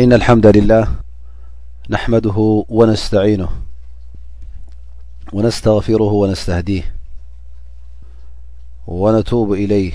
[0.00, 0.88] إن الحمد لله
[1.90, 2.38] نحمده
[2.70, 3.48] و نستعينه
[5.32, 6.84] و نستغفره و نستهديه
[8.88, 9.92] و نتوب إليه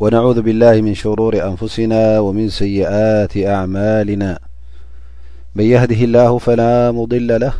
[0.00, 4.38] و نعوذ بالله من شرور أنفسنا و من سيئات أعمالنا
[5.54, 7.54] من يهده الله فلا مضل له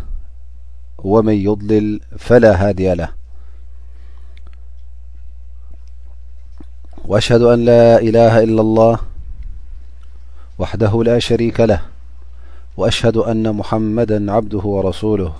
[0.99, 3.09] و من يضلل فلا هادي له
[7.09, 8.99] و أشهد أن لا إله إلا الله
[10.59, 11.81] وحده لا شريك له
[12.77, 15.35] و أشهد أن محمدا عبده ورسوله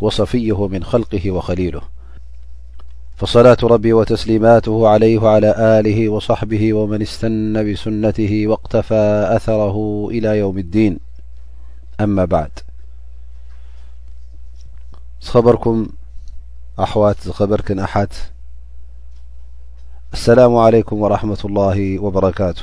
[0.00, 1.80] و صفيه من خلقه و خليله
[3.16, 10.08] فصلاة ربي و تسليماته عليه وعلى آله وصحبه و من استنى بسنته و اقتفى أثره
[10.10, 10.98] إلى يوم الدين
[12.00, 12.50] أما بعد
[15.20, 15.86] خبركم
[16.78, 18.14] أو خبركن أت
[20.12, 22.62] السلام عليكم ورحمة الله وبركاته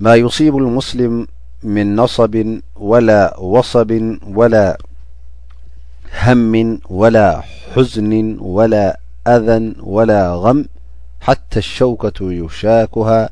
[0.00, 1.26] ما يصيب المسلم
[1.62, 4.78] من نصب ولا وصب ولا
[6.22, 7.42] هم ولا
[7.76, 8.98] حزن ولا
[9.28, 10.64] أذى ولا غم
[11.20, 13.30] حتى الشوكة يشاكها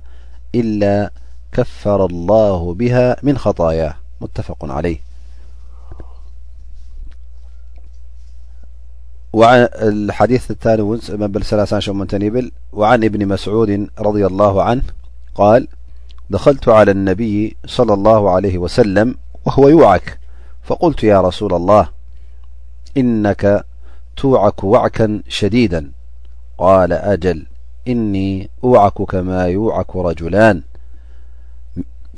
[0.54, 1.10] إلا
[1.52, 5.00] كفر الله بها من خطاياه متفق عليه
[10.22, 14.82] اليثانيمسسمنتنيل وعن ابن مسعود رضي الله عنه
[15.34, 15.68] قال
[16.32, 19.14] دخلت على النبي صلى الله عليه وسلم
[19.46, 20.18] وهو يوعك
[20.62, 21.88] فقلت يا رسول الله
[22.96, 23.64] إنك
[24.16, 25.90] توعك وعكا شديدا
[26.58, 27.46] قال أجل
[27.88, 28.92] إني أووعك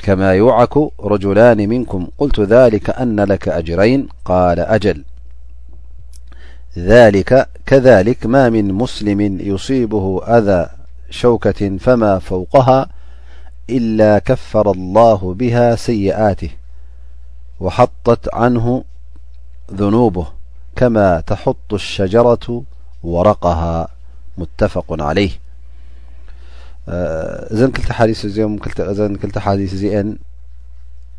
[0.04, 0.76] كما يوعك
[1.14, 5.04] رجلان منكم قلت ذلك أن لك أجرين قال أجل
[6.76, 7.20] ل
[7.66, 10.70] كذلك ما من مسلم يصيبه أذا
[11.10, 12.93] شوكة فما فوقها
[13.70, 16.50] إلا كفر الله بها سيئاته
[17.60, 18.84] و حطت عنه
[19.72, 20.26] ذنوبه
[20.76, 22.62] كما تحط الشجرة
[23.04, 23.88] ورقها
[24.38, 25.30] متفق عليه
[27.52, 27.72] يث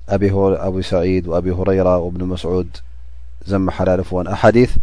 [0.10, 2.70] أبو سعيد و أبي هريرة وابن مسعود
[3.48, 4.04] زم لال
[4.56, 4.78] يث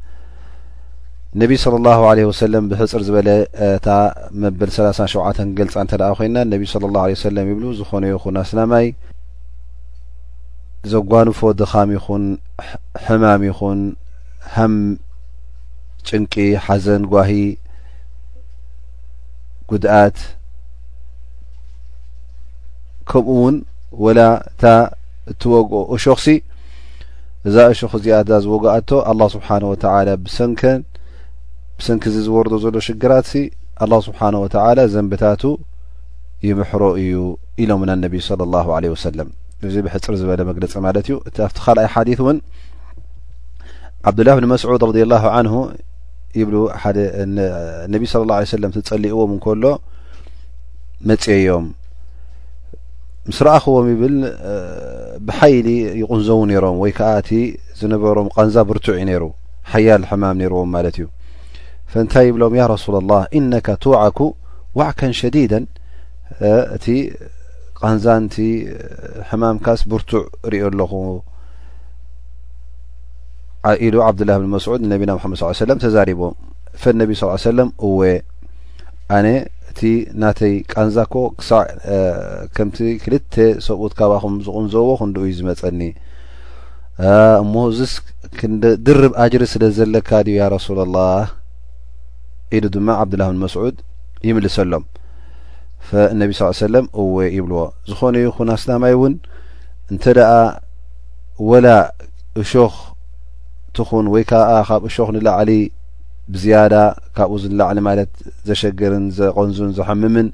[1.41, 3.89] ነቢ صለ ላه ለ ወሰለም ብሕፅር ዝበለታ
[4.43, 8.87] መበል 37 ገልፃ እንተደኣ ኮይና ነብ ለ ለ ወሰለም ይብሉ ዝኾነይኹ ኣስናማይ
[10.93, 12.25] ዘጓንፎ ድካም ይኹን
[13.05, 13.81] ሕማም ይኹን
[14.55, 14.75] ሃም
[16.07, 16.35] ጭንቂ
[16.67, 17.31] ሓዘን ጓሂ
[19.73, 20.19] ጉድኣት
[23.09, 23.57] ከምኡ እውን
[24.05, 24.21] ወላ
[24.53, 24.65] እታ
[25.31, 26.27] እትወግኦ እሾክሲ
[27.49, 30.61] እዛ እሾክ እዚኣ እዛ ዝዎግኣቶ ኣላه ስብሓነ ወተላ ብሰንከ
[31.87, 33.41] ሰንኪ ዚ ዝወርዶ ዘሎ ሽግራት ሲ
[33.85, 35.43] ኣላ ስብሓነ ወተላ ዘንብታቱ
[36.49, 37.15] ይምሕሮ እዩ
[37.63, 39.29] ኢሎም ና ነቢ ስለ ላሁ ለ ወሰለም
[39.69, 42.39] እዚ ብሕፅር ዝበለ መግለፂ ማለት እዩ እቲ ኣብቲ ካልኣይ ሓዲት እውን
[44.11, 45.55] ዓብዱላሂ ብን መስዑድ ረድ ላሁ ንሁ
[46.41, 46.51] ይብ
[47.95, 49.65] ነብ ስለ ላ ሰለም ትጸሊእዎም እንከሎ
[51.11, 51.67] መፅ ዮም
[53.31, 54.17] ምስ ረአክዎም ይብል
[55.27, 55.69] ብሓይሊ
[56.03, 57.31] ይቕንዘዉ ነይሮም ወይ ከዓ እቲ
[57.81, 59.25] ዝነበሮም ቀንዛ ብርቱዒ እዩ ነይሩ
[59.73, 61.07] ሓያል ሕማም ነይርዎም ማለት እዩ
[61.93, 64.19] ፍእንታይ ይብሎም ያ ረሱላላህ እነካ ቱዋዓኩ
[64.81, 65.65] ዋዕከን ሸዲደን
[66.77, 66.85] እቲ
[67.81, 68.37] ቃንዛንቲ
[69.31, 70.23] ሕማምካስ ብርቱዕ
[70.53, 70.93] ርኦ ኣለኹ
[73.87, 76.37] ኢሉ ዓብድላህ ብን መስዑድ ንነቢና ምሓመደድ ሰለም ተዛሪቦም
[76.83, 78.01] ፈእነቢ ስ ሰለም እወ
[79.17, 79.27] ኣነ
[79.73, 79.81] እቲ
[80.23, 81.63] ናተይ ቃንዛኮ ክሳዕ
[82.57, 83.35] ከምቲ ክልተ
[83.69, 85.81] ሰብኡት ካብኹም ዝቕንዘዎ ክንድኡዩ ዝመፀኒ
[87.43, 90.97] እሞስድርብ አጅሪ ስለዘለካ ድዩ ያ ረሱላላ
[92.57, 93.77] ኢዱ ድማ ዓብዱላህ ብን መስዑድ
[94.29, 94.83] ይምልሰሎም
[96.13, 97.61] እነቢ ስ ሰለም እወ ይብልዎ
[97.91, 99.15] ዝኾነይኹን ኣስናማይ እውን
[99.93, 100.33] እንተ ደኣ
[101.51, 101.69] ወላ
[102.43, 102.77] እሾክ
[103.77, 105.51] ትኹን ወይ ከዓ ካብ እሾክ ንላዕሊ
[106.33, 106.75] ብዝያዳ
[107.17, 108.13] ካብኡንላዕሊ ማለት
[108.49, 110.29] ዘሸግርን ዘቐንዙን ዘሐምምን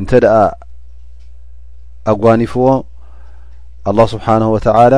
[0.00, 0.36] እንተ ደኣ
[2.12, 2.66] ኣጓኒፍዎ
[3.90, 4.94] ኣላه ስብሓነ ወተላ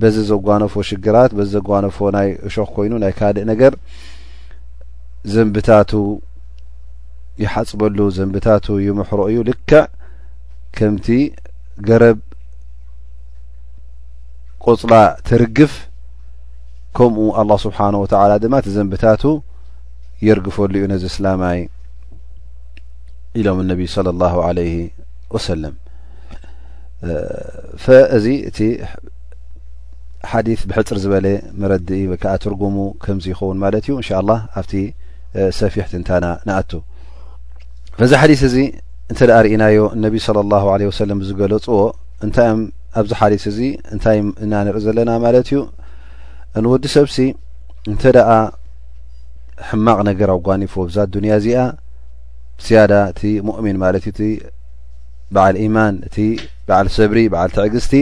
[0.00, 3.72] በዚ ዘጓነፎ ሽግራት በዚ ዘጓነፎ ናይ እሾክ ኮይኑ ናይ ካልእ ነገር
[5.30, 5.92] ዘንብታቱ
[7.42, 9.82] ይሓፅበሉ ዘንብታቱ ይምሕሮ እዩ ልክዕ
[10.76, 11.06] ከምቲ
[11.88, 12.18] ገረብ
[14.64, 14.94] ቆፅላ
[15.28, 15.72] ትርግፍ
[16.96, 19.22] ከምኡ ኣله ስብሓነه ወተላ ድማ እቲ ዘንብታቱ
[20.26, 21.58] የርግፈሉ እዩ ነዚ እስላማይ
[23.40, 24.58] ኢሎም ነቢ صለ ላه عለ
[25.34, 25.74] ወሰለም
[28.16, 28.58] እዚ እቲ
[30.30, 31.26] ሓዲ ብሕፅር ዝበለ
[31.62, 34.90] መረድኢ ከዓ ትርጉሙ ከም ይኸውን ማለት እዩ እን
[35.60, 36.70] ሰፊሕ ትንታና ንኣቱ
[38.00, 38.56] ፈዚ ሓዲስ እዚ
[39.10, 41.80] እንተ ርእናዮ እነቢ ለ ላه ለ ወሰለም ዝገለፅዎ
[42.26, 42.58] እንታይም
[43.00, 43.58] ኣብዚ ሓዲስ እዚ
[43.94, 45.60] እንታይ እናንርኢ ዘለና ማለት እዩ
[46.58, 47.16] እንወዲ ሰብሲ
[47.92, 48.32] እንተ ደአ
[49.68, 51.60] ሕማቕ ነገር ኣጓኒፎዎ ብዛ ዱንያ እዚኣ
[52.64, 54.20] ስያዳ እቲ ሙእሚን ማለት እዩ እቲ
[55.34, 56.16] በዓል ኢማን እቲ
[56.68, 57.94] በዓል ሰብሪ ብዓል ትዕግዝቲ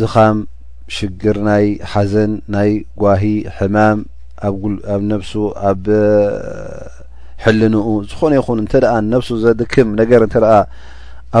[0.00, 0.38] ድኻም
[0.96, 2.70] ሽግር ናይ ሓዘን ናይ
[3.02, 3.22] ጓሂ
[3.58, 3.98] ሕማም
[4.48, 5.32] ኣብ ነብሱ
[5.70, 5.84] ኣብ
[7.44, 10.46] ሕልንኡ ዝኾነ ይኹን እንተ ደኣ ነብሱ ዘድክም ነገር እንተኣ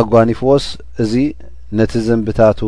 [0.00, 0.64] ኣጓኒፍዎስ
[1.02, 1.12] እዚ
[1.78, 2.60] ነቲ ዘንብታቱ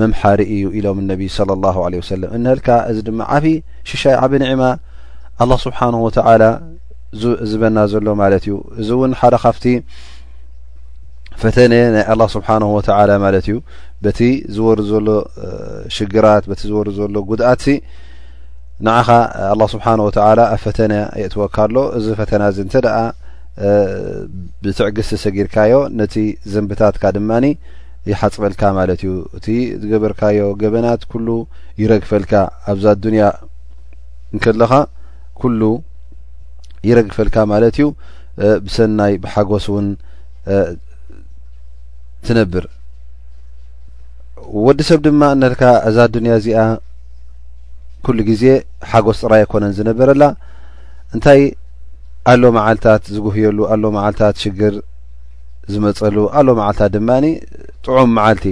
[0.00, 3.44] መምሓሪ እዩ ኢሎም ነቢ ስለ ላሁ ለ ወሰለም እንህልካ እዚ ድማ ዓብ
[3.90, 4.62] ሽሻይ ዓብዪ ኒዕማ
[5.42, 6.42] አላه ስብሓንሁ ወተዓላ
[7.50, 9.64] ዝበና ዘሎ ማለት እዩ እዚ እውን ሓደ ካፍቲ
[11.42, 13.56] ፈተነ ናይ ኣላ ስብሓንሁ ወተላ ማለት እዩ
[14.04, 14.20] በቲ
[14.56, 15.08] ዝወር ዘሎ
[15.96, 17.76] ሽግራት በቲ ዝወሩ ዘሎ ጉድኣት ሲ
[18.86, 19.08] ንዓኻ
[19.52, 22.96] ኣላ ስብሓን ወተዓላ ኣብ ፈተና የእትወካ ሎ እዚ ፈተና እዚ እንተ ደኣ
[24.62, 26.14] ብትዕግስ ተሰጊርካዮ ነቲ
[26.52, 27.46] ዘንብታትካ ድማኒ
[28.10, 29.46] ይሓፅበልካ ማለት እዩ እቲ
[29.82, 31.28] ዝገበርካዮ ገበናት ኩሉ
[31.82, 32.32] ይረግፈልካ
[32.72, 33.22] ኣብዛ ኣዱንያ
[34.34, 34.72] እንከለኻ
[35.42, 35.60] ኩሉ
[36.88, 37.86] ይረግፈልካ ማለት እዩ
[38.66, 39.86] ብሰናይ ብሓጎስ እውን
[42.26, 42.64] ትነብር
[44.66, 46.60] ወዲ ሰብ ድማ እነልካ እዛ ዱንያ እዚኣ
[48.06, 48.44] ኩሉ ግዜ
[48.90, 50.24] ሓጎስ ጥራይ ይኮነን ዝነበረላ
[51.14, 51.40] እንታይ
[52.32, 54.74] ኣሎ መዓልትታት ዝጉህየሉ ኣሎ መዓልታት ሽግር
[55.72, 57.26] ዝመፀሉ ኣሎ መዓልታት ድማኒ
[57.86, 58.46] ጥዑም መዓልቲ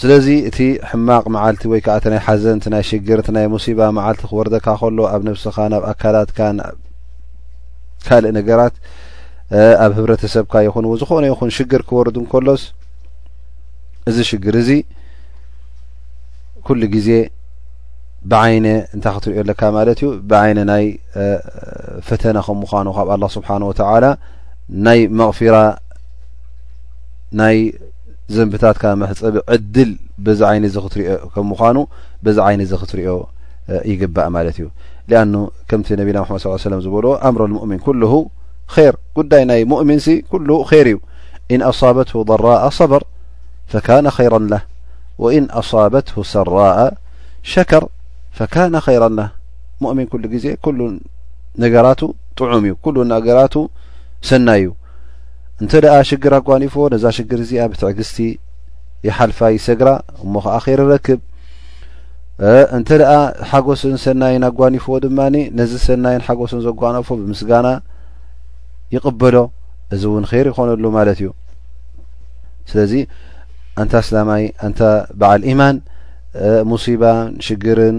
[0.00, 4.22] ስለዚ እቲ ሕማቕ መዓልቲ ወይ ከዓ እናይ ሓዘን ቲ ናይ ሽግር እቲ ናይ ሙሲባ መዓልቲ
[4.30, 6.38] ክወርደካ ከሎ ኣብ ነብስኻ ናብ ኣካላትካ
[8.08, 8.74] ካልእ ነገራት
[9.84, 12.62] ኣብ ህብረተሰብካ ይኹንውን ዝኾነ ይኹን ሽግር ክወርዱ እንከሎስ
[14.10, 14.70] እዚ ሽግር እዚ
[16.66, 17.10] ኩሉ ግዜ
[18.32, 20.84] ብዓይነ እንታይ ክትሪዮ ኣለካ ማለት እዩ ብዓይነ ናይ
[22.08, 24.04] ፈተና ከም ምኳኑ ካብ لله ስብሓንه وተላ
[24.86, 25.56] ናይ መغፊራ
[27.40, 27.56] ናይ
[28.34, 29.90] ዘንብታትካ መሕፀብ ዕድል
[30.24, 31.76] በዚ ዓይነ እዚ ክትሪኦ ከም ምኳኑ
[32.24, 33.16] በዚ ዓይነ ዚ ክትርኦ
[33.90, 34.66] ይግባእ ማለት እዩ
[35.10, 35.34] ሊኣኑ
[35.70, 38.02] ከምቲ ነቢና ደ ص ሰለም ዝበልዎ ኣምሮ ؤሚን ኩሉ
[38.74, 40.98] ር ጉዳይ ናይ ሙእሚን ሲ ኩሉ ር እዩ
[41.54, 43.02] ኢን ኣصበት ضራء صበር
[43.72, 44.62] ፈካነ ይራ ላህ
[45.22, 46.76] ወኢን ኣصበትሁ ሰራአ
[47.50, 47.84] ሸከር
[48.38, 49.20] ፈካነ ኸይረና
[49.82, 50.78] ሙእሚን ኩሉ ግዜ ኩሉ
[51.62, 52.00] ነገራቱ
[52.38, 53.54] ጥዑም እዩ ኩሉ ነገራቱ
[54.28, 54.68] ሰናይ እዩ
[55.62, 58.18] እንተ ደአ ሽግር ኣጓኒፎዎ ነዛ ሽግር እዚኣ ብትዕ ግስቲ
[59.06, 59.88] ይሓልፋ ይሰግራ
[60.24, 61.20] እሞ ከዓ ኸይርረክብ
[62.76, 63.12] እንተ ደኣ
[63.50, 67.68] ሓጎስን ሰናይን ኣጓኒፎዎ ድማኒ ነዚ ሰናይን ሓጎሱን ዘጓንፎ ብምስጋና
[68.94, 69.36] ይቕበሎ
[69.94, 71.28] እዚ እውን ኸር ይኮነሉ ማለት እዩ
[72.70, 72.92] ስለዚ
[73.80, 74.82] አንታ ስላማይ አንታ
[75.20, 75.76] በዓል ኢማን
[76.70, 77.96] ሙሲባን ሽግርን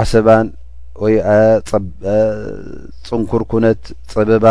[0.00, 0.46] ዓሰባን
[1.02, 1.14] ወይ
[3.08, 3.82] ፅንኩር ኩነት
[4.12, 4.46] ፀበባ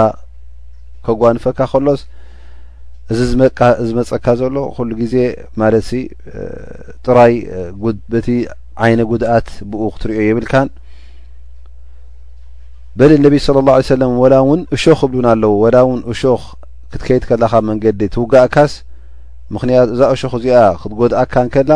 [1.06, 2.02] ከጓንፈካ ከሎስ
[3.14, 3.20] እዚ
[3.90, 5.16] ዝመፀካ ዘሎ ኩሉ ግዜ
[5.62, 5.92] ማለትሲ
[7.06, 7.34] ጥራይ
[8.14, 8.28] በቲ
[8.86, 10.70] ዓይነ ጉድኣት ብኡ ክትሪእኦ የብልካን
[13.00, 16.44] በሊ ነቢ ስለ ላه ሰለም ወላ እውን እሾክ እብሉን ኣለዎ ወላ እውን እሾክ
[16.92, 18.74] ክትከይድ ከለኻ መንገዲ ትውጋእካስ
[19.54, 21.72] ምኽንያት እዛእሾክ እዚኣ ክትጎድኣካንከላ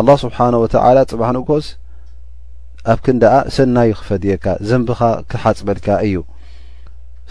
[0.00, 1.66] ኣላ ስብሓን ወትዓላ ፅባህ ንግስ
[2.92, 6.16] ኣብ ክን ደኣ ሰናዩ ክፈድየካ ዘንቢኻ ክትሓፅበልካ እዩ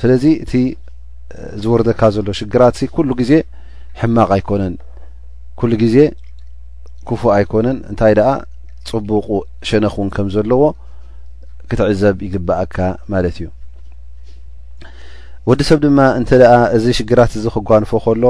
[0.01, 0.53] ስለዚ እቲ
[1.61, 3.31] ዝወርደካ ዘሎ ሽግራት ኩሉ ግዜ
[4.01, 4.75] ሕማቕ ኣይኮነን
[5.61, 5.97] ኩሉ ግዜ
[7.09, 8.29] ክፉ ኣይኮነን እንታይ ደኣ
[8.91, 9.27] ፅቡቁ
[9.69, 10.63] ሸነኽ እውን ከም ዘለዎ
[11.69, 12.77] ክትዕዘብ ይግብአካ
[13.11, 13.47] ማለት እዩ
[15.49, 16.29] ወዲ ሰብ ድማ እንተ
[16.75, 18.25] እዚ ሽግራት እዚ ክጓንፎ ከሎ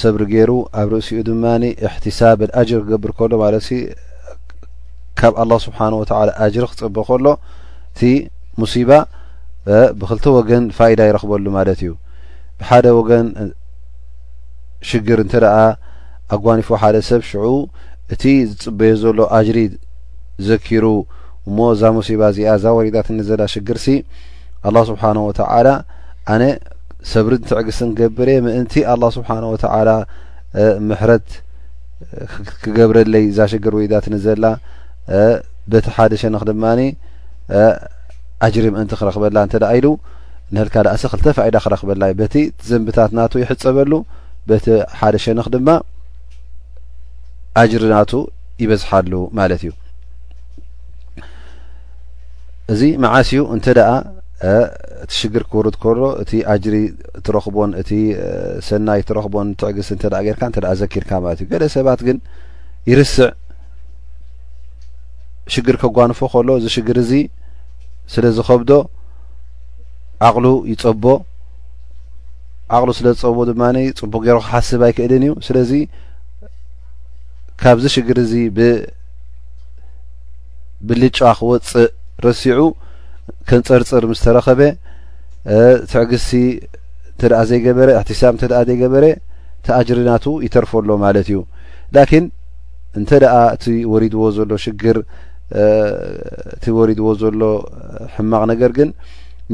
[0.00, 3.70] ሰብሪ ገይሩ ኣብ ርእሲኡ ድማኒ እሕትሳብ ንኣጅሪ ክገብር ከሎ ማለት ሲ
[5.18, 7.26] ካብ ኣላه ስብሓን ወተላ አጅሪ ክፅበ ከሎ
[7.92, 8.00] እቲ
[8.60, 8.90] ሙሲባ
[9.98, 11.90] ብክልተ ወገን ፋኢዳ ይረክበሉ ማለት እዩ
[12.62, 13.26] ብሓደ ወገን
[14.88, 15.34] ሽግር እንተ
[16.34, 17.46] ኣጓኒፎ ሓደ ሰብ ሽዑ
[18.12, 19.58] እቲ ዝፅበየ ዘሎ ኣጅሪ
[20.48, 20.84] ዘኪሩ
[21.48, 23.88] እሞ እዛ ሙሲባ እዚኣ እዛ ወሪዳት ኒ ዘና ሽግር ሲ
[24.66, 25.68] ኣላه ስብሓን ወተዓላ
[26.34, 26.42] ኣነ
[27.12, 29.88] ሰብሪ እትዕግስን ክገብርእየ ምእንቲ ኣላه ስብሓን ወተላ
[30.88, 31.28] ምሕረት
[32.62, 34.44] ክገብረለይ ዛሸገር ወይታትኒ ዘላ
[35.72, 36.80] በቲ ሓደ ሸንክ ድማኒ
[38.46, 39.86] ኣጅሪ ምእንቲ ክረክበላ እንተደኣ ኢሉ
[40.54, 42.34] ንህልካ ዳእሰ ክልተፈኢዳ ክረክበላእዩ በቲ
[42.68, 43.92] ዘንብታት ናቱ ይሕፀበሉ
[44.48, 44.66] በቲ
[45.00, 45.68] ሓደ ሸንክ ድማ
[47.62, 48.12] ኣጅሪ ናቱ
[48.62, 49.70] ይበዝሓሉ ማለት እዩ
[52.72, 53.92] እዚ መዓስኡ እንተ ኣ
[54.50, 56.76] እቲ ሽግር ክወርድ ከሎ እቲ ኣጅሪ
[57.18, 57.90] እትረኽቦን እቲ
[58.68, 62.16] ሰናይ እትረክቦን ትዕግስ እተደ ጌርካ እተ ዘኪርካ ማለት እዩ ገለ ሰባት ግን
[62.90, 63.28] ይርስዕ
[65.54, 67.12] ሽግር ከጓንፎ ከሎ እዚ ሽግር እዚ
[68.14, 68.70] ስለ ዝከብዶ
[70.28, 71.04] ዓቕሉ ይፀቦ
[72.76, 73.62] ዓቕሉ ስለ ዝፀቦ ድማ
[74.02, 75.72] ፅቡቅ ገይሮ ክሓስብ ኣይክእልን እዩ ስለዚ
[77.60, 81.88] ካብዚ ሽግር እዚ ብብልጫ ክወፅእ
[82.26, 82.60] ረሲዑ
[83.48, 84.60] ከን ፀርፅር ምስተረኸበ
[85.90, 86.30] ትዕግዝሲ
[87.22, 89.04] እንተ ዘይገበረ እሕትሳብ እ ዘይገበረ
[89.66, 91.38] ተኣጅሪናቱ ይተርፈሎ ማለት እዩ
[91.96, 92.24] ላኪን
[93.00, 94.96] እንተ ደኣ እቲ ወሪድዎ ዘሎ ሽግር
[96.56, 97.40] እቲ ወሪድዎ ዘሎ
[98.14, 98.88] ሕማቕ ነገር ግን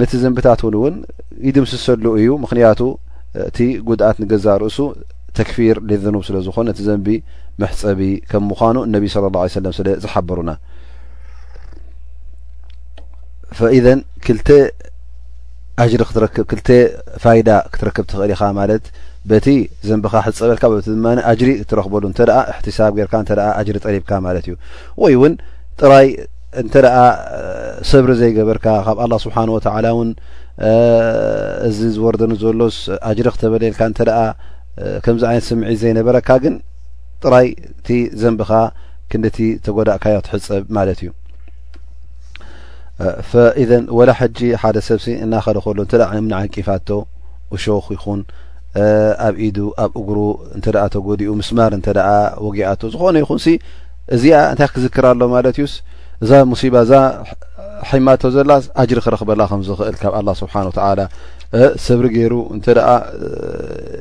[0.01, 0.95] ምቲ ዘንብታት እውን እውን
[1.49, 2.81] ይድምስሰሉ እዩ ምክንያቱ
[3.49, 3.59] እቲ
[3.89, 4.79] ጉድኣት ንገዛእ ርእሱ
[5.39, 7.09] ተክፊር ልዘኑብ ስለ ዝኮን ነቲ ዘንቢ
[7.63, 10.51] መሕፀቢ ከም ምኳኑ እነቢ ስለ ላه ሰለም ስለዝሓበሩና
[13.57, 14.39] ፈኢዘን ክል
[15.83, 16.69] ኣጅሪ ትክብክልተ
[17.23, 18.85] ፋይዳ ክትረክብ ትኽእል ኢኻ ማለት
[19.31, 19.47] በቲ
[19.89, 22.21] ዘንብኻ ሕፀበልካ ቲ ድማ ኣጅሪ ክትረክበሉ እንተ
[22.53, 24.55] እሕትሳብ ገርካ እ ኣጅሪ ጠሊብካ ማለት እዩ
[25.03, 25.35] ወይ እውን
[25.81, 26.09] ጥራይ
[26.63, 26.91] እንተ ደ
[27.91, 30.11] ሰብሪ ዘይገበርካ ካብ ኣላه ስብሓን ወትላ እውን
[31.69, 32.79] እዚ ዝወርደኑ ዘሎስ
[33.11, 34.01] ኣጅሪ ክተበለልካ እንተ
[35.05, 36.57] ከምዚ ዓይነት ስምዒ ዘይነበረካ ግን
[37.25, 37.89] ጥራይ እቲ
[38.25, 38.51] ዘንብኻ
[39.13, 39.39] ክንደቲ
[39.69, 41.11] ተጎዳእካዮ ክትሕፀብ ማለት እዩ
[43.63, 46.89] ኢን ወላ ሓጂ ሓደ ሰብሲ እናኸደከሎ እተ እምኒ ዓንቂፋቶ
[47.57, 48.21] እሾክ ይኹን
[49.27, 50.19] ኣብ ኢዱ ኣብ እጉሩ
[50.57, 51.99] እንተ ተጎዲኡ ምስማር እንተኣ
[52.47, 53.41] ወግኣቶ ዝኾነ ይኹን
[54.17, 55.73] እዚኣ እንታይ ክዝክር ኣሎ ማለት እዩስ
[56.23, 56.93] እዛ ሙሲባ እዛ
[57.89, 61.01] ሒማቶ ዘላስ ኣጅሪ ክረክበላ ከምዝኽእል ካብ ኣላ ስብሓን ተላ
[61.85, 62.67] ሰብሪ ገይሩ እንተ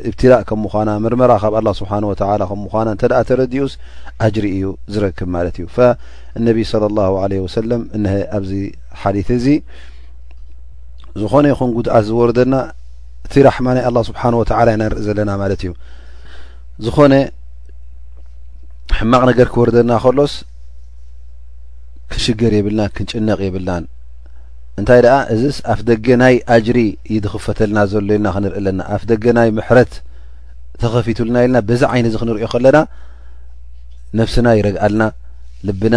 [0.07, 2.05] እብትላእ ከ ምኳና መርመራ ካብ ኣ ስብሓን
[2.51, 3.73] ከምኳ ንተ ተረዲኡስ
[4.27, 5.65] ኣጅሪ እዩ ዝረክብ ማለት እዩ
[6.47, 6.57] ነብ
[6.95, 7.71] ለ ለ ወሰለ
[9.01, 9.45] ሓዲት እዚ
[11.21, 12.55] ዝኾነ ይኹን ጉድኣት ዝወርደልና
[13.27, 15.71] እቲ ራሕማ ናይ ኣላ ስብሓን ወተላ ኢና ንርኢ ዘለና ማለት እዩ
[16.85, 17.13] ዝኾነ
[18.97, 20.33] ሕማቕ ነገር ክወርደና ከሎስ
[22.11, 23.85] ክሽገር የብልናን ክንጭነቕ የብልናን
[24.81, 26.79] እንታይ ደኣ እዚስ ኣፍ ደገ ናይ ኣጅሪ
[27.15, 29.93] ይድኽፈተልና ዘሎ ኢልና ክንርኢ ኣለና ኣፍ ደገ ናይ ምሕረት
[30.81, 32.77] ተኸፊቱልና ኢልና በዛ ዓይነት እዚ ክንሪዮ ከለና
[34.19, 35.03] ነፍስና ይረግአልና
[35.69, 35.95] ልብና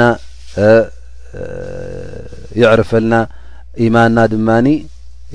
[2.59, 3.15] ይዕርፈልና
[3.87, 4.69] ኢማንና ድማኒ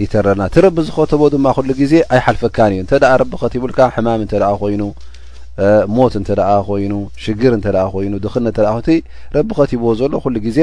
[0.03, 4.51] ይተረና እቲ ረቢ ዝኸተቦ ድማ ኩሉ ግዜ ኣይሓልፈካን እዩ እንተኣ ረቢ ኸትብልካ ሕማም እንተ ኣ
[4.62, 4.81] ኮይኑ
[5.98, 6.93] ሞት እንተ ኣ ኮይኑ
[7.24, 8.98] ሽግር እንተ ኮይኑ ድኽል ተ ቲ
[9.36, 10.60] ረቢ ኸትቦዎ ዘሎ ኩሉ ግዜ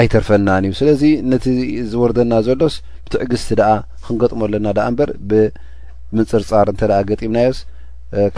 [0.00, 1.46] ኣይተርፈናን እዩ ስለዚ ነቲ
[1.92, 2.76] ዝወርደና ዘሎስ
[3.06, 3.70] ብትዕግስቲ ደኣ
[4.04, 7.58] ክንገጥመለና ኣ እምበር ብምንፅርጻር እንተ ገጢምናዮስ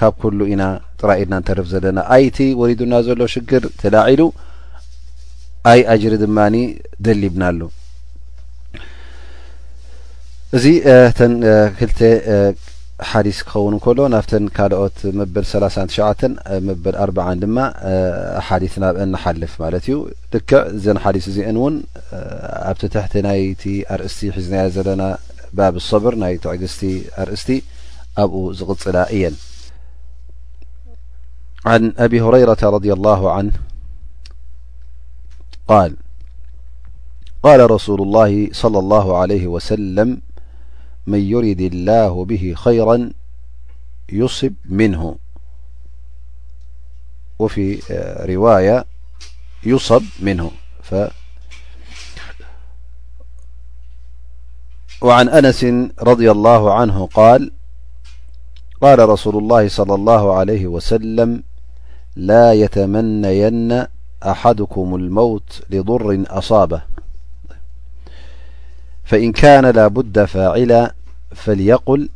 [0.01, 0.63] ካብ ኩሉ ኢና
[1.01, 4.21] ጥራኢድና እንተርፍ ዘለና ኣይቲ ወሪድና ዘሎ ሽግር ተላዒሉ
[5.71, 6.57] ኣይ ኣጅሪ ድማኒ
[7.07, 7.61] ደሊ ብናሉ
[10.57, 10.67] እዚ
[11.19, 11.33] ተን
[11.79, 11.93] ክል
[13.11, 15.99] ሓዲስ ክኸውን ንከሎ ናብተን ካልኦት መበል 3 ትሸ
[16.69, 16.97] መበል
[17.31, 17.57] ኣ ድማ
[18.49, 19.97] ሓዲስ ናብ ንሓልፍ ማለት እዩ
[20.33, 21.75] ድክዕ እዘን ሓዲስ እዚአን እውን
[22.71, 25.03] ኣብቲ ትሕቲ ናይቲ ኣርእስቲ ሒዝናየ ዘለና
[25.59, 26.83] ባብ ሰብር ናይ ትዕግዝቲ
[27.25, 27.51] ኣርእስቲ
[28.25, 29.37] ኣብኡ ዝቕፅላ እየን
[31.83, 33.51] ን ኣብ ሁረይረ ረድ ኣላሁ ን
[35.69, 35.97] قال
[37.43, 40.21] قال رسول الله صلى الله عليه و سلم
[41.07, 43.11] من يرد الله به خيرا
[44.09, 45.17] يصب منه
[47.39, 47.83] وفي
[48.29, 48.85] رواية
[49.65, 50.51] يصب منهو
[55.03, 55.65] عن أنس
[56.01, 57.53] رضي الله عنه-قال
[58.83, 61.43] قال رسول الله صلى الله عليه وسلم
[62.17, 63.87] لا يتمنين
[64.27, 66.83] أكم الموت لضر أصابة
[69.05, 70.95] فإن كان لا بد فاعلا
[71.35, 72.09] فليقل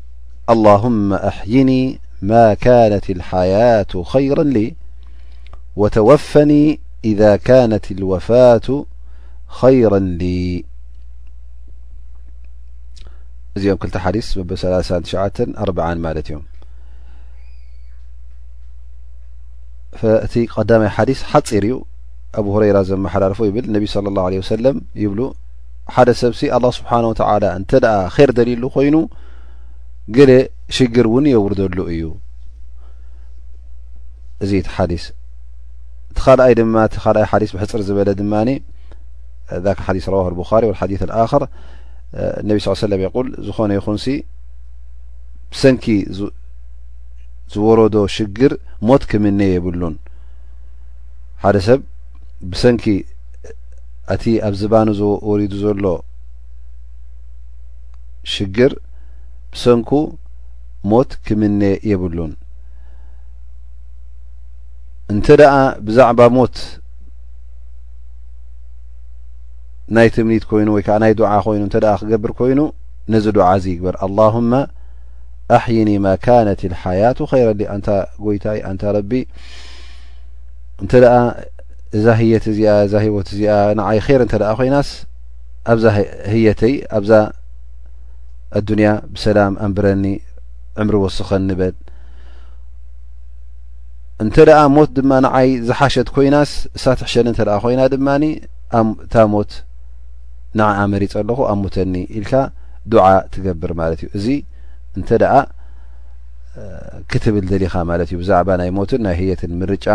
[0.51, 4.75] اللهم أحيني ما كانت الحياة خيرا لي
[5.77, 8.85] و توفني إذا كانت الوفاة
[9.49, 10.65] خيرا لي
[22.39, 24.65] ኣብ ረيራ ዘመሓላልፉ ብ ነቢ صى الله عليه وسለ
[25.05, 25.13] ይብ
[25.95, 27.63] ሓደ ሰብሲ الله ስብሓنه ول እን
[28.27, 28.97] ር ደሊሉ ኮይኑ
[30.17, 30.31] قሌ
[30.77, 32.05] ሽግር ውን የውርደሉ እዩ
[34.45, 34.53] እዚ
[34.91, 34.95] ዲ
[36.19, 36.75] ቲ ድማ
[37.45, 38.35] ዲث ሕፅር ዝበለ ድማ
[39.67, 39.67] ذ
[39.97, 41.03] ዲث رዋه ብخሪ وث
[41.41, 41.43] ር
[42.49, 42.93] ነቢ ل ي وس ይል
[43.47, 43.97] ዝኮነ ይኹን
[45.61, 45.85] ሰንኪ
[47.53, 48.53] ዝወረዶ ሽግር
[48.89, 49.95] ሞት ክምኒ የብሉን
[52.51, 52.85] ብሰንኪ
[54.15, 54.89] እቲ ኣብ ዝባን
[55.31, 55.85] ወሪዱ ዘሎ
[58.33, 58.73] ሽግር
[59.53, 59.91] ብሰንኩ
[60.91, 62.33] ሞት ክምነ የብሉን
[65.13, 65.55] እንተ ደኣ
[65.87, 66.57] ብዛዕባ ሞት
[69.97, 72.61] ናይ ትምኒት ኮይኑ ወይ ከዓ ናይ ዱዓ ኮይኑ እንተ ክገብር ኮይኑ
[73.13, 74.53] ነዚ ዱዓ እዚ ይግበር ኣلላهመ
[75.57, 77.89] ኣሕይኒ ማ ካነት ሓያቱ ኸይረሊ ንታ
[78.25, 79.13] ጎይታይ አንታ ረቢ
[80.83, 80.93] እንተ
[81.97, 84.89] እዛ ህየት እዚ እዛ ሂወት እዚኣ ንዓይ ር እንተደኣ ኮይናስ
[85.73, 85.85] ኣብዛ
[86.33, 87.13] ህየተይ ኣብዛ
[88.59, 90.05] ኣዱንያ ብሰላም ኣንብረኒ
[90.83, 91.75] ዕምሪ ወስኸን ንበል
[94.23, 98.25] እንተ ደኣ ሞት ድማ ንዓይ ዝሓሸት ኮይናስ ንሳትሕሸኒ እንተኣ ኮይና ድማኒ
[99.05, 99.53] እታ ሞት
[100.61, 102.33] ንዓኣ መሪፅ ኣለኹ ኣብ ሞተኒ ኢልካ
[102.93, 104.27] ድዓ ትገብር ማለት እዩ እዚ
[104.97, 105.35] እንተ ደኣ
[107.13, 109.87] ክትብል ደሊኻ ማለት እዩ ብዛዕባ ናይ ሞትን ናይ ህየትን ምርጫ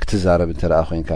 [0.00, 1.10] ክትዛረብ እንተኣ ኮይንካ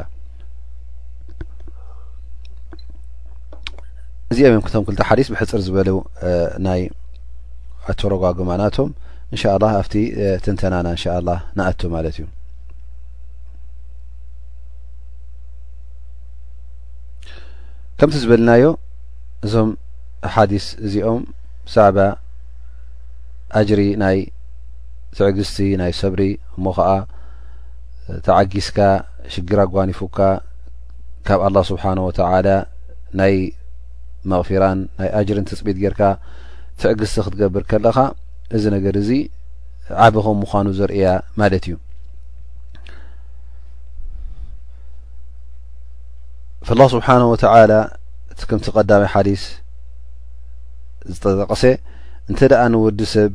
[4.32, 5.88] እዚኦም እዮም ክቶም ልተ ሓዲስ ብሕፅር ዝበሉ
[6.66, 6.80] ናይ
[7.90, 8.88] ኣቶ ረጓግማናቶም
[9.32, 9.92] እንሻ ላ ኣብቲ
[10.44, 12.24] ትንተናና እንሻ ላ ንኣቶ ማለት እዩ
[17.98, 18.64] ከምቲ ዝበልናዮ
[19.48, 19.70] እዞም
[20.36, 21.22] ሓዲስ እዚኦም
[21.68, 21.98] ብዛዕባ
[23.60, 24.18] አጅሪ ናይ
[25.18, 26.20] ትዕግዝቲ ናይ ሰብሪ
[26.56, 26.90] እሞ ከዓ
[28.26, 28.78] ተዓጊስካ
[29.34, 30.18] ሽግራ ኣጓኒፉካ
[31.28, 32.46] ካብ ኣላه ስብሓን ወተላ
[33.20, 33.34] ናይ
[34.32, 36.00] መፊራን ናይ ኣጅርን ትፅቢት ጌርካ
[36.80, 37.98] ትዕግዝቲ ክትገብር ከለኻ
[38.56, 39.10] እዚ ነገር እዚ
[40.04, 41.08] ዓበኸም ምኳኑ ዘርእያ
[41.40, 41.74] ማለት እዩ
[46.78, 47.72] ላه ስብሓን ወተላ
[48.32, 49.42] እቲ ከምቲ ቀዳመይ ሓዲስ
[51.16, 51.62] ዝጠጠቀሰ
[52.30, 53.34] እንተ ደኣ ንወዲ ሰብ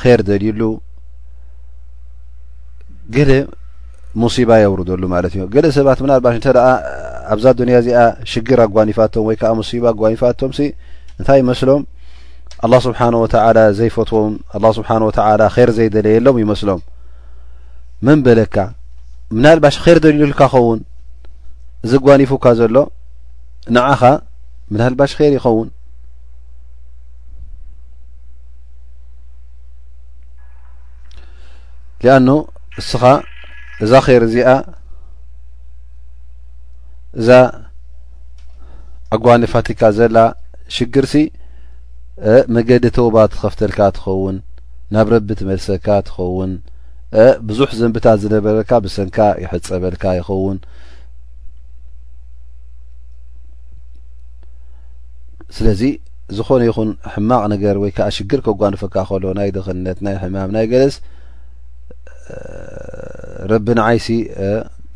[0.00, 0.60] ኸር ደልዩሉ
[3.14, 3.30] ገለ
[4.22, 6.60] ሙሲባ የውርደሉ ማለት እዩ ገለ ሰባት ምና ልባሽ እንተ ደ
[7.34, 8.00] ኣብዛ ዱንያ እዚኣ
[8.32, 10.60] ሽግር ኣጓኒፋቶም ወይ ከዓ ሙሲባ ኣጓኒፋቶም ሲ
[11.18, 11.82] እንታይ ይመስሎም
[12.66, 16.80] ኣላه ስብሓን ወተላ ዘይፈትዎም ኣ ስብሓን ወተላ ኸይር ዘይደለየሎም ይመስሎም
[18.06, 18.56] መን በለካ
[19.36, 20.80] ምናልባሽ ኸይር ደልዩልካ ኸውን
[21.86, 22.76] እዚ ጓኒፉካ ዘሎ
[23.76, 24.02] ንዓኻ
[24.74, 25.68] ምናልባሽ ር ይኸውን
[32.14, 32.18] አ
[32.80, 33.02] እስኻ
[33.82, 34.50] እዛ ኸር እዚኣ
[37.20, 37.28] እዛ
[39.16, 40.18] ኣጓኒፋትካ ዘላ
[40.76, 41.14] ሽግር ሲ
[42.54, 44.36] መገዲ ተውባ ትኸፍተልካ ትኸውን
[44.94, 46.52] ናብ ረቢ ትመልሰካ ትኸውን
[47.48, 50.58] ብዙሕ ዘንብታት ዝነበረካ ብሰንካ ይሕፀበልካ ይኸውን
[55.56, 55.82] ስለዚ
[56.36, 60.94] ዝኾነ ይኹን ሕማቕ ነገር ወይ ከዓ ሽግር ከጓንፈካ ከሎ ናይ ድክነት ናይ ሕማም ናይ ገለስ
[63.52, 64.06] ረቢ ንዓይሲ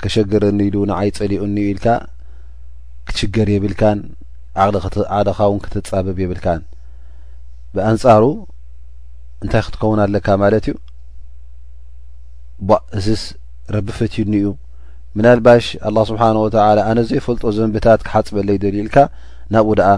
[0.02, 1.86] ከሸገረኒ ኢሉ ንዓይ ፀሊኡኒዩ ኢልካ
[3.08, 3.98] ክትሽገር የብልካን
[5.02, 6.60] ቅዓልኻ እውን ክትፃበብ የብልካን
[7.74, 8.24] ብኣንጻሩ
[9.44, 10.74] እንታይ ክትከውን ኣለካ ማለት እዩ
[13.16, 13.22] እስስ
[13.74, 14.46] ረቢ ፈትዩ ኒእዩ
[15.18, 18.96] ምናልባሽ ኣላ ስብሓን ወትላ ኣነ ዘይፈልጦ ዘንብታት ክሓፅ በለ ይደል ኢልካ
[19.54, 19.90] ናብኡ ደኣ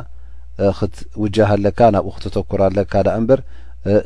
[0.81, 3.41] ክትውጀሃ ለካ ናብኡ ክትተኩርኣለካ እምበር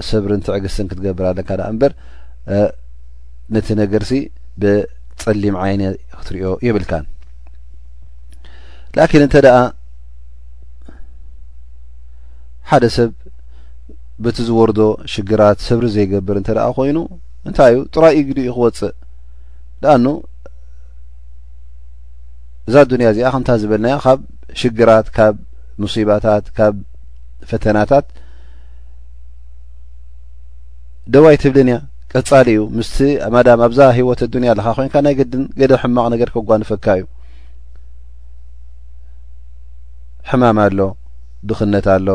[0.08, 1.92] ሰብርን ትዕግስን ክትገብርኣለካ እምበር
[3.54, 4.12] ነቲ ነገርሲ
[4.62, 5.82] ብፀሊም ዓይነ
[6.18, 7.04] ክትርዮ የብልካን
[8.96, 9.56] ላኪን እንተ ደኣ
[12.70, 13.10] ሓደ ሰብ
[14.24, 14.80] ብቲ ዝወርዶ
[15.14, 16.98] ሽግራት ሰብሪ ዘይገብር እንተ ደኣ ኮይኑ
[17.48, 18.92] እንታይ እዩ ጥራይእኢ ግዲ ክወፅእ
[19.82, 20.04] ንኣኑ
[22.68, 24.20] እዛ ዱንያ እዚኣ ከምታ ዝበልና ካብ
[24.60, 25.34] ሽግራት ካብ
[25.82, 26.74] ሙሲባታት ካብ
[27.50, 28.06] ፈተናታት
[31.14, 31.78] ደዋይትህብልንእያ
[32.18, 32.96] እፃሊ እዩ ምስቲ
[33.34, 37.04] ማም ኣብዛ ሂወት ኣዱንያ ኣለካ ኮይንካ ናይ ግድን ገደብ ሕማቕ ነገር ከጓንፈካ እዩ
[40.30, 40.78] ሕማም ኣሎ
[41.48, 42.08] ድኽነት ኣሎ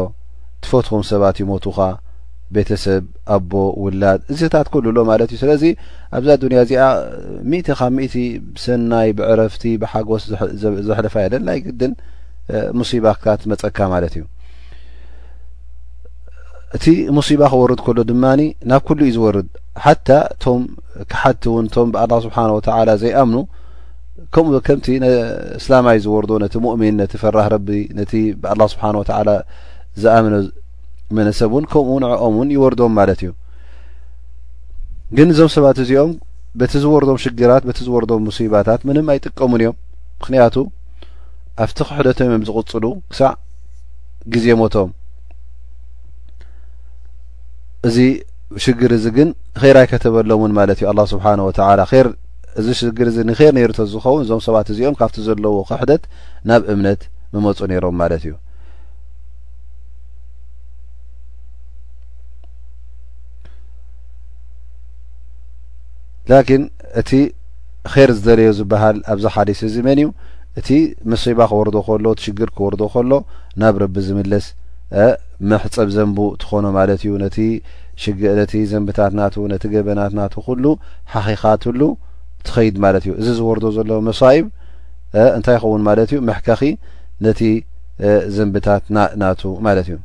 [0.63, 1.79] ትፈትኩም ሰባት ይሞቱኻ
[2.55, 3.03] ቤተሰብ
[3.35, 3.51] ኣቦ
[3.83, 5.63] ውላድ እዚታት ኩልሎ ማለት እዩ ስለዚ
[6.17, 6.85] ኣብዛ ዱንያ እዚኣ
[7.49, 8.15] ምእቲ ካብ ምእቲ
[8.63, 10.23] ሰናይ ብዕረፍቲ ብሓጎስ
[10.87, 11.93] ዘሕልፋ የለን ናይ ግድን
[12.79, 14.23] ሙሲባክታ ትመፀካ ማለት እዩ
[16.77, 16.85] እቲ
[17.17, 19.47] ሙሲባ ክወርድ ከሎ ድማኒ ናብ ኩሉ እዩ ዝወርድ
[19.85, 20.61] ሓታ እቶም
[21.11, 23.37] ክሓቲ እውን እቶም ብኣላ ስብሓን ወተላ ዘይኣምኑ
[24.33, 24.85] ከምኡ ከምቲ
[25.59, 28.11] እስላማይ ዝወርዶ ነቲ ሙእሚን ነቲ ፈራህ ረቢ ነቲ
[28.43, 29.29] ብኣላ ስብሓን ወትላ
[30.03, 30.35] ዝኣምነ
[31.17, 33.31] መነሰብ እውን ከምኡ ንዕኦም ውን ይወርዶም ማለት እዩ
[35.19, 36.11] ግን እዞም ሰባት እዚኦም
[36.59, 39.77] በቲ ዝወርዶም ሽግራት በቲ ዝወርዶም ሙሲባታት ምንም ኣይጥቀሙን እዮም
[40.21, 40.55] ምክንያቱ
[41.63, 43.33] ኣብቲ ክሕደቶም እዮም ዝቕፅሉ ክሳዕ
[44.35, 44.89] ግዜ ሞቶም
[47.87, 47.97] እዚ
[48.63, 49.29] ሽግር እዚ ግን
[49.61, 51.83] ኸር ኣይከተበሎም እውን ማለት እዩ ኣላ ስብሓነ ወተላ
[52.59, 56.03] እዚ ሽግር እዚ ንር ነርቶ ዝኸውን እዞም ሰባት እዚኦም ካብቲ ዘለዎ ክሕደት
[56.49, 57.01] ናብ እምነት
[57.33, 58.33] መመፁ ነይሮም ማለት እዩ
[66.31, 66.63] ላኪን
[67.01, 67.11] እቲ
[67.91, 70.09] ኬር ዝደለዮ ዝብሃል ኣብዚ ሓሊስ እዚ መን እዩ
[70.59, 70.67] እቲ
[71.11, 73.11] ምሲባ ክወርዶ ከሎ ቲ ሽግር ክወርዶ ከሎ
[73.61, 74.45] ናብ ረቢ ዝምለስ
[75.51, 77.13] መሕፀብ ዘንቡ ትኾኖ ማለት እዩ
[78.39, 80.65] ነቲ ዘምብታት ናቱ ነቲ ገበናት ናቱ ኩሉ
[81.13, 81.81] ሓኺኻትሉ
[82.47, 84.45] ትኸይድ ማለት እዩ እዚ ዝወርዶ ዘሎ መሳኢብ
[85.37, 86.61] እንታይ ይኸውን ማለት እዩ መሕከኺ
[87.25, 87.41] ነቲ
[88.35, 88.83] ዘምብታት
[89.23, 89.97] ናቱ ማለት እዩ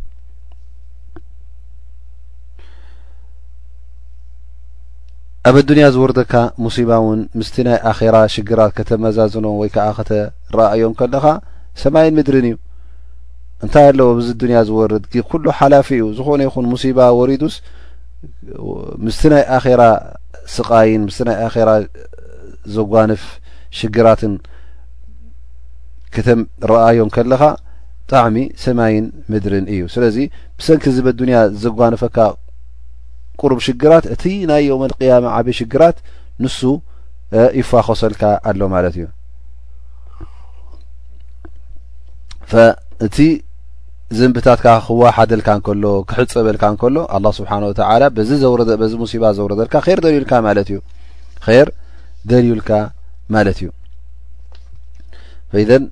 [5.49, 11.25] ኣብ ኣዱንያ ዝወርደካ ሙሲባ እውን ምስቲ ናይ ኣኼራ ሽግራት ከተመዛዝኖ ወይ ከዓ ከተረኣዮም ከለኻ
[11.83, 12.55] ሰማይን ምድርን እዩ
[13.65, 17.55] እንታይ ኣለው ዚ ዱንያ ዝወርድ ኩሉ ሓላፊ እዩ ዝኾነ ይኹን ሙሲባ ወሪዱስ
[19.05, 19.83] ምስቲ ናይ ኣራ
[20.55, 21.71] ስቃይን ምስ ናይ ኣራ
[22.77, 23.23] ዘጓንፍ
[23.79, 24.35] ሽግራትን
[26.17, 27.43] ክተም ረኣዮም ከለኻ
[28.07, 30.17] ብጣዕሚ ሰማይን ምድርን እዩ ስለዚ
[30.59, 32.17] ብሰንኪ ዝ በዱንያ ዘጓንፈካ
[33.41, 35.97] ቁሩብ ሽግራት እቲ ናይ ዮምቅያማ ዓበዪ ሽግራት
[36.43, 36.61] ንሱ
[37.61, 39.07] ይፋኸሰልካ ኣሎ ማለት እዩ
[44.19, 47.81] ዘንብታትካ ክዋ ሓደልካንከሎ ክሕፀበልካ ንከሎ ه ስብሓንه ተ
[48.81, 50.79] በዚ ሙሲባ ዘውረደልካ ይር ደልዩልካ ማለት እዩ
[51.49, 51.69] ር
[52.31, 52.71] ደልዩልካ
[53.35, 53.69] ማለት እዩ
[55.63, 55.85] ኢዘን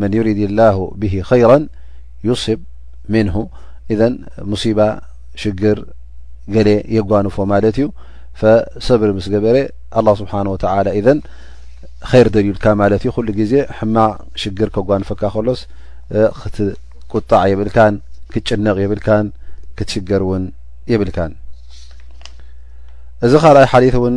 [0.00, 1.50] መን ዩሪድ ላሁ ብሂ ኸይራ
[2.28, 2.60] ዩስብ
[3.12, 3.36] ሚንሁ
[3.92, 4.14] እዘን
[4.52, 4.80] ሙሲባ
[5.42, 5.78] ሽግር
[6.54, 7.88] ገሌ የጓንፎ ማለት እዩ
[8.40, 9.56] ፈሰብሪ ምስ ገበረ
[9.98, 10.64] ه ስብሓን ወተ
[11.14, 11.18] ን
[12.12, 13.96] ይር ደልዩል ማለት እዩ ሉ ግዜ ሕማ
[14.42, 15.60] ሽግር ከጓንፈካ ከሎስ
[16.40, 17.94] ክትቁጣዕ ይብልካን
[18.32, 19.26] ክትጭነቕ ይብልን
[19.78, 20.44] ክትሽገር እውን
[20.92, 21.32] ይብልካን
[23.26, 24.16] እዚ ካልኣይ ሓዲث እውን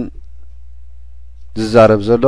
[1.61, 2.25] ዝዛረብ ዘሎ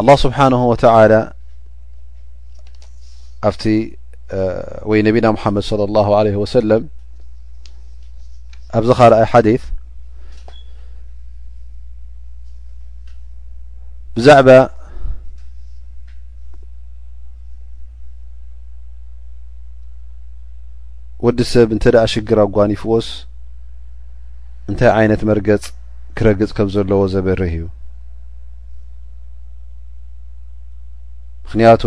[0.00, 0.82] لله ስብሓነه وተ
[3.48, 3.62] ኣብቲ
[4.90, 5.80] ወይ ነቢና መድ ص ه
[6.26, 6.82] ለه ወሰለም
[8.78, 9.22] ኣብዚ ካኣይ
[9.62, 9.64] ث
[14.16, 14.48] ብዛዕባ
[21.24, 23.06] ወዲ ሰብ እንተ ደኣ ሽግር ኣጓኒፉዎስ
[24.70, 25.64] እንታይ ዓይነት መርገፅ
[26.16, 27.64] ክረግጽ ከም ዘለዎ ዘበርህ እዩ
[31.46, 31.82] ምክንያቱ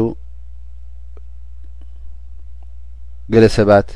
[3.33, 3.87] ገለ ሰባት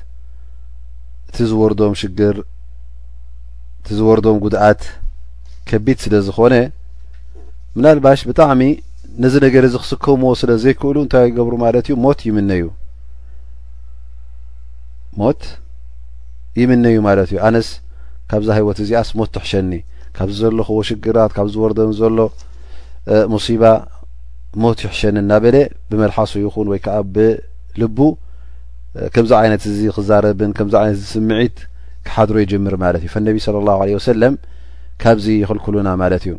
[1.29, 2.35] እቲ ዝወርዶም ሽግር
[3.79, 4.81] እቲ ዝወርዶም ጉድኣት
[5.69, 6.53] ከቢድ ስለ ዝኾነ
[7.77, 8.61] ምላልባሽ ብጣዕሚ
[9.23, 12.63] ነዚ ነገር እዚ ክስከምዎ ስለዘይክእሉ እንታይ ይገብሩ ማለት እዩ ሞት ይምነዩ
[15.19, 15.41] ሞት
[16.61, 17.69] ይምነዩ ማለት እዩ ኣነስ
[18.31, 19.71] ካብዛ ሃይወት እዚኣስ ሞት ትሕሸኒ
[20.17, 22.17] ካብዚ ዘሎ ክዎ ሽግራት ካብዝወርደን ዘሎ
[23.35, 23.63] ሙሲባ
[24.63, 25.55] ሞት ይሕሸኒ ና በለ
[25.89, 27.97] ብመልሓሶ ይኹን ወይ ከዓ ብልቡ
[29.15, 31.57] ከምዚ ዓይነት እዚ ክዛረብን ከምዚ ዓይነት ዚ ስምዒት
[32.07, 34.33] ክሓድሮ ይጀምር ማለት እዩ ፈነቢ ስለ ላሁ ለ ወሰለም
[35.03, 36.35] ካብዚ ይክልክሉና ማለት እዩ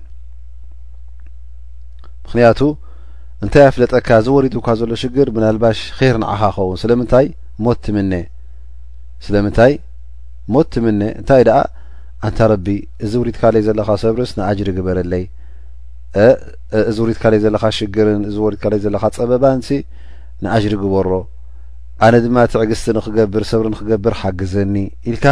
[2.25, 2.61] ምኽንያቱ
[3.45, 7.27] እንታይ ኣፍለጠካ እዝወሪድካ ዘሎ ሽግር ብናልባሽ ኼር ንዓኻ ኸውን ስለምንታይ
[7.65, 8.15] ሞት ትምነ
[9.27, 9.73] ስለምንታይ
[10.55, 11.59] ሞት ትምነ እንታይ ደኣ
[12.27, 12.67] ኣንታ ረቢ
[13.07, 15.25] እዚ ውሪድካ ለይ ዘለኻ ሰብርስ ንኣጅሪ ግበረኣለይ
[16.91, 19.69] እዚ ውሪድካ ለይ ዘለካ ሽግርን እዚ ወሪድካለዩ ዘለካ ፀበባንሲ
[20.45, 21.09] ንኣጅሪ ግበሮ
[22.07, 24.75] ኣነ ድማ እትዕግስቲ ንኽገብር ሰብሪ ንክገብር ሓግዘኒ
[25.11, 25.27] ኢልካ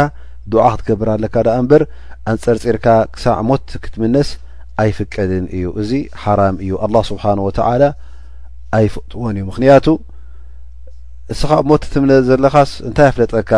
[0.51, 1.83] ድዓ ክትገብር ሃለካ ድኣ እምበር
[2.31, 4.29] ኣንፀርፂርካ ክሳዕ ሞት ክትምነስ
[4.81, 5.91] ኣይፍቀድን እዩ እዚ
[6.23, 7.83] ሓራም እዩ ኣላ ስብሓን ወተዓላ
[8.77, 9.85] ኣይፍጥዎን እዩ ምክንያቱ
[11.33, 13.51] እስኻ ሞት ትትምነ ዘለኻስ እንታይ ኣፍለጠካ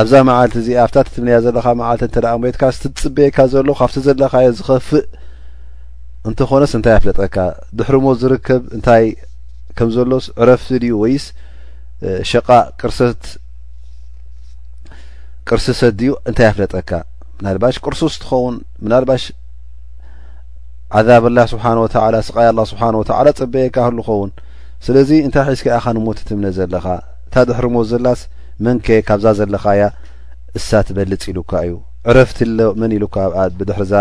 [0.00, 5.06] ኣብዛ መዓልቲ እዚ ኣብታ ትትምነያ ዘለካ መዓልቲ እንተደ ሞትካስ ትትፅበየካ ዘሎ ካብቲ ዘለካዮ ዝኸፍእ
[6.28, 7.36] እንተኮነስ እንታይ ኣፍለጠካ
[7.78, 9.04] ድሕሪ ሞት ዝርከብ እንታይ
[9.78, 11.26] ከም ዘሎስ ዕረፍቲ ድዩ ወይስ
[12.32, 12.48] ሸቃ
[15.50, 16.90] ቅርሲሰት ድዩ እንታይ ኣፍለጠካ
[17.40, 19.24] ምናልባሽ ቅርሱስ ትኸውን ምናልባሽ
[20.98, 24.30] ዓዛብ ላይ ስብሓን ወተላ ስቃይ ኣ ስብሓን ወተላ ፀበአካ ህሉኸውን
[24.86, 26.86] ስለዚ እንታይ ሒዝካኢኻንሞት እትምነ ዘለኻ
[27.26, 28.20] እንታ ድሕሪ ሞት ዘላስ
[28.66, 29.84] መንከ ካብዛ ዘለኻእያ
[30.58, 31.74] እሳ ትበልፅ ኢሉካ እዩ
[32.10, 33.16] ዕረፍቲ ለመን ኢሉካ
[33.58, 33.94] ብድሕሪዛ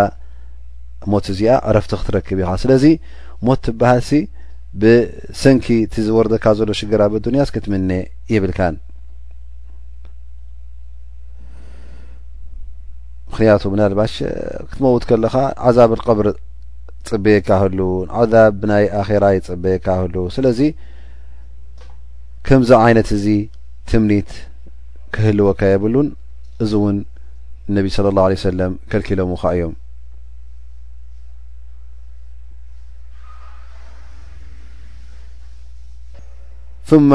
[1.13, 2.85] ሞት እዚኣ ዕረፍቲ ክትረክብ ኢኻ ስለዚ
[3.47, 4.21] ሞት ትብሃል ሲ
[4.81, 7.89] ብሰንኪ ቲዝወርደካ ዘሎ ሽገራብኣዱኒያ ስከትምነ
[8.33, 8.75] ይብልካን
[13.31, 14.13] ምክንያቱ ብናልባሽ
[14.71, 15.35] ክትመውት ከለካ
[15.69, 16.27] ዓዛብ ቀብሪ
[17.09, 17.79] ፅበየካ ህሉ
[18.19, 20.59] ዓዛብ ናይ ኣኼራይ ፅበየካ ህሉ ስለዚ
[22.47, 23.25] ከምዚ ዓይነት እዚ
[23.89, 24.31] ትምኒት
[25.15, 26.07] ክህልወካ የብሉን
[26.63, 26.97] እዚ እውን
[27.69, 29.73] እነቢ ስለ ላه ለ ሰለም ከልኪሎም ከ እዮም
[36.89, 37.11] ቱማ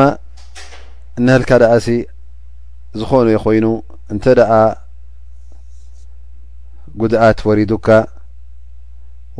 [1.18, 1.88] እንህልካ ደኣ እሲ
[3.00, 3.66] ዝኾኑ የ ኮይኑ
[4.12, 4.54] እንተ ደአ
[7.00, 7.88] ጉድኣት ወሪዱካ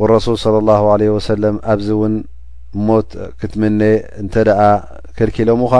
[0.01, 2.13] ወረሱል ለ ላሁ ለ ወሰለም ኣብዚ እውን
[2.87, 3.81] ሞት ክትምነ
[4.21, 4.61] እንተ ደኣ
[5.17, 5.73] ከልኪለምምኻ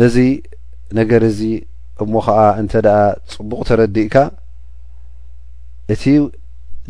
[0.00, 0.16] ነዚ
[0.98, 1.40] ነገር እዚ
[2.02, 2.98] እብሞ ኸዓ እንተ ደኣ
[3.34, 4.16] ፅቡቕ ተረዲእካ
[5.92, 6.04] እቲ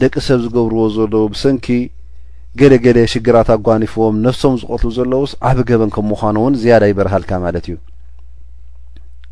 [0.02, 1.66] ደቂ ሰብ ዝገብርዎ ዘለዉ ብሰንኪ
[2.60, 7.64] ገለ ገለ ሽግራት ኣጓኒፉዎም ነፍሶም ዝቐትሉ ዘለውስ ዓብ ገበን ከም ምዃኑ እውን ዝያዳ ይበርሃልካ ማለት
[7.68, 7.76] እዩ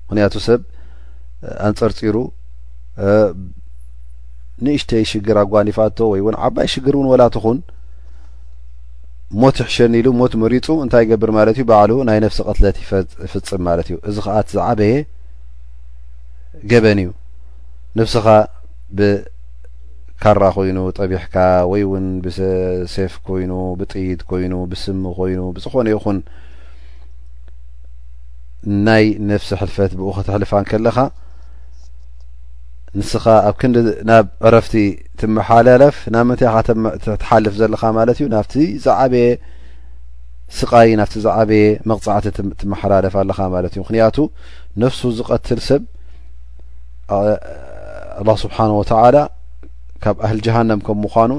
[0.07, 0.61] ምክንያቱ ሰብ
[1.69, 2.17] ኣንፀር ፂሩ
[4.65, 7.59] ንእሽተይ ሽግር ኣጓንፋቶ ወይእውን ዓባይ ሽግር እውን ወላትኹን
[9.41, 12.77] ሞት ይሕሸኒ ኢሉ ሞት መሪፁ እንታይ ይገብር ማለት እዩ ባዕሉ ናይ ነፍሲ ቅትለት
[13.27, 14.95] ይፍፅም ማለት እዩ እዚ ከኣ ትዝዓበየ
[16.71, 17.11] ገበን እዩ
[17.99, 18.27] ንፍስኻ
[18.97, 21.37] ብካራ ኮይኑ ጠቢሕካ
[21.71, 26.19] ወይ እውን ብሴፍ ኮይኑ ብጥይድ ኮይኑ ብስም ኮይኑ ብዝኮነ ይኹን
[28.87, 30.99] ናይ ነፍሲ ሕልፈት ብኡ ከተሕልፋን ከለኻ
[33.01, 33.77] ንስኻ ኣብ ክንዲ
[34.09, 34.75] ናብ ዕረፍቲ
[35.21, 36.57] ትመሓላለፍ ናብ ምንታይ ካ
[37.23, 39.29] ተሓልፍ ዘለካ ማለት እዩ ናፍቲ ዛዕበየ
[40.59, 42.27] ስቃይ ናብቲ ዛዕበየ መቕፃዕቲ
[42.63, 44.17] ትመሓላለፍ ኣለኻ ማለት እዩ ምክንያቱ
[44.85, 45.83] ነፍሱ ዝቀትል ሰብ
[48.27, 49.17] ላه ስብሓን ወተላ
[50.03, 51.31] ካብ ኣህል ጃሃንም ከም ምኳኑ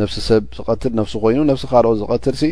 [0.00, 2.44] ነፍሲ ሰብ ዝቀትል ነፍሲ ኮይኑ ነፍሲ ካልኦ ዝቀትል ሲ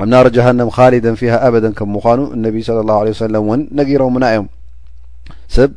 [0.00, 4.24] ኣብ ናሮ ጃሃንም ካሊደን ፊሃ ኣበደን ከም ምኳኑ እነቢይ ስለ ላه ለ ሰለም ወን ነጊሮምሙና
[4.34, 4.46] እዮም
[5.64, 5.72] ብ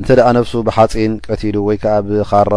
[0.00, 2.54] እንተ ደኣ ነፍሱ ብሓፂን ቀቲሉ ወይ ከዓ ብኻራ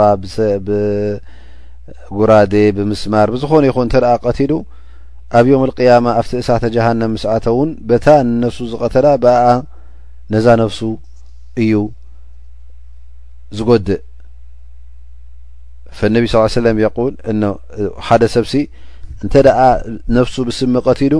[0.67, 4.51] ብጉራዴ ብምስማር ብዝኾነ ይኹን እንተ ደ ቀቲሉ
[5.37, 9.47] ኣብ ዮም اቅያማ ኣብቲ እሳተ ጃሃንም ምስኣተ እውን በታ ንነፍሱ ዝቀተላ ብኣኣ
[10.33, 10.79] ነዛ ነፍሱ
[11.63, 11.73] እዩ
[13.57, 13.99] ዝጎድእ
[15.97, 17.13] ፈነቢ ሳላ ሰለም ይቁን
[18.07, 18.53] ሓደ ሰብሲ
[19.23, 19.59] እንተ ደኣ
[20.19, 21.13] ነፍሱ ብስሚ ቀቲሉ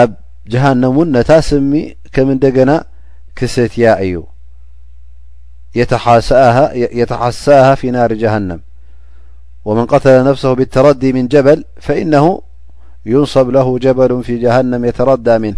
[0.00, 0.10] ኣብ
[0.54, 1.72] ጃሃነም እውን ነታ ስሚ
[2.14, 2.70] ከም እንደገና
[3.38, 4.16] ክሰትያ እዩ
[5.80, 8.60] يተሓሳه في ናር جهنም
[9.66, 12.24] وመن قተለ ነفسه ብالተرዲ من ጀበል فإنه
[13.12, 15.54] ዩንصብ له ጀበሉ في جهنም የተرዳ مን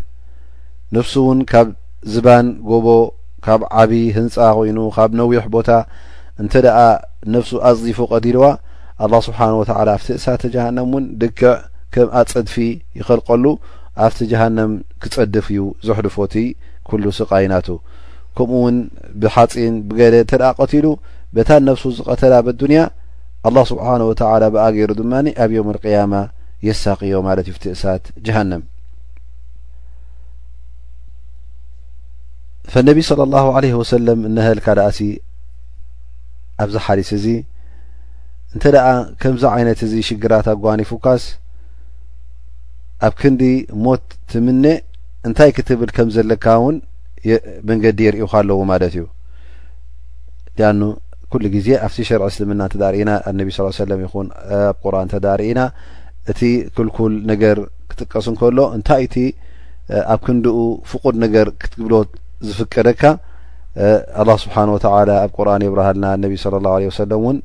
[0.96, 1.68] ነፍس ውን ካብ
[2.12, 2.86] ዝባን ጎቦ
[3.44, 5.68] ካብ ዓብዪ ህንፃ ኮይኑ ካብ ነዊح ቦታ
[6.40, 6.52] እንተ
[6.84, 6.86] ኣ
[7.34, 8.44] ነፍሱ ኣዚፉ ቀዲልዋ
[9.04, 9.62] الله ስብሓنه و
[10.00, 11.52] ፍቲ እሳተ جهنም ውን ድክዕ
[11.94, 12.54] ከም ኣጸድፊ
[12.98, 13.44] ይኸልቀሉ
[14.04, 14.70] ኣፍቲ جهنም
[15.02, 16.34] ክጸድፍ እዩ ዘحድፎቲ
[16.88, 17.68] كل ስቃኢናቱ
[18.36, 18.76] ከምኡ እውን
[19.22, 20.86] ብሓፂን ብገለ እንተ ደኣ ቀቲሉ
[21.36, 22.80] በታን ነፍሱ ዝቐተላ በዱንያ
[23.48, 26.14] ኣላه ስብሓን ወተላ ብኣገይሩ ድማኒ ኣብ ዮም ኣቅያማ
[26.66, 28.62] የሳኺዮ ማለት ዩፍትእሳት ጀሃንም
[32.72, 34.98] ፈነቢዪ صለ ላሁ ለህ ወሰለም እነህልካ ድኣሲ
[36.64, 37.26] ኣብዚ ሓዲስ እዚ
[38.54, 38.86] እንተ ደኣ
[39.22, 41.24] ከምዚ ዓይነት እዚ ሽግራት ኣጓኒ ፉካስ
[43.06, 43.42] ኣብ ክንዲ
[43.84, 44.64] ሞት ትምኔ
[45.28, 46.76] እንታይ ክትብል ከም ዘለካ እውን
[47.68, 49.02] መንገዲ የርእዩከ ኣለዎ ማለት እዩ
[50.70, 50.80] ኣኑ
[51.30, 54.26] ኩሉ ግዜ ኣብቲ ሸርዕ እስልምና እተዳርእና ነብ ስ ሰለም ይኹን
[54.58, 55.60] ኣብ ቁርን ተዳርእ ኢና
[56.30, 56.40] እቲ
[56.76, 57.58] ክልኩል ነገር
[57.90, 59.24] ክጥቀሱ እንከሎ እንታይ ቲ
[60.14, 60.58] ኣብ ክንድኡ
[60.90, 61.94] ፍቁድ ነገር ክትግብሎ
[62.48, 63.02] ዝፍቀደካ
[64.22, 67.36] ኣላ ስብሓን ወተላ ኣብ ቁርን የብረሃልና ነቢ ለ ላ ለ ሰለም ውን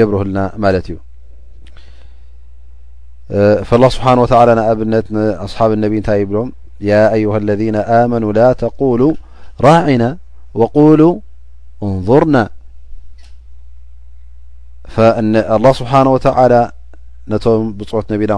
[0.00, 0.96] የብርህልና ማለት እዩ
[3.82, 6.48] ላ ስብሓን ወተላ ናይ ኣብነት ንኣስሓብ ነቢ እንታይ ይብሎም
[6.90, 9.00] ያ አዩሃ اለذነ ኣመኑ ላ ተقሉ
[9.66, 10.04] ራዒና
[10.60, 11.00] ወقሉ
[11.88, 12.36] እንظርና
[14.94, 14.96] ه
[15.80, 16.54] ስብሓናه ወተላ
[17.32, 18.32] ነቶም ብፅሑት ነቢና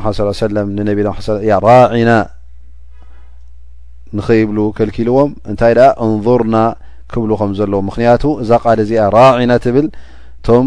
[0.45, 1.09] ሰለም ንነቢና
[1.51, 2.11] ያ ራዕና
[4.17, 6.57] ንኸይብሉ ከልኪልዎም እንታይ ኣ እንظርና
[7.13, 9.87] ክብሉ ከም ዘለዎም ምክንያቱ እዛ ቃል እዚኣ ራዒና ትብል
[10.43, 10.67] እቶም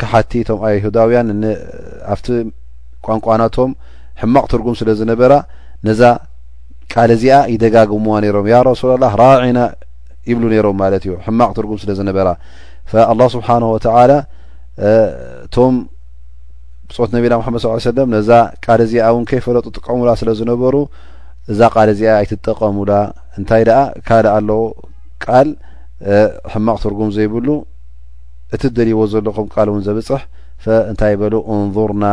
[0.00, 1.28] ካሓቲ ቶም ኣይሁዳውያን
[2.12, 2.26] ኣብቲ
[3.06, 3.70] ቋንቋናቶም
[4.22, 5.32] ሕማቅ ትርጉም ስለ ዝነበራ
[5.88, 6.00] ነዛ
[6.94, 9.60] ቃል እዚኣ ይደጋግምዋ ነይሮም ያ ረሱላ ላህ ራዒና
[10.30, 12.28] ይብሉ ነይሮም ማለት እዩ ሕማቅ ትርጉም ስለ ዝነበራ
[13.12, 14.10] ኣላ ስብሓነ ወተላ
[15.46, 15.74] እቶም
[16.88, 18.30] ብፆት ነቢና ምመድ ስ ለም ነዛ
[18.64, 20.74] ቃል እዚኣ እውን ከይፈለጡ ጥቀሙላ ስለ ዝነበሩ
[21.52, 22.92] እዛ ቃል እዚኣ ይትጠቀሙላ
[23.38, 24.62] እንታይ ደኣ ካልእ ኣለዉ
[25.24, 25.48] ቃል
[26.52, 27.48] ሕማቕ ትርጉም ዘይብሉ
[28.56, 30.22] እቲ ደልይዎ ዘለኹም ቃል እውን ዘብፅሕ
[30.92, 32.06] እንታይ በሉ እንርና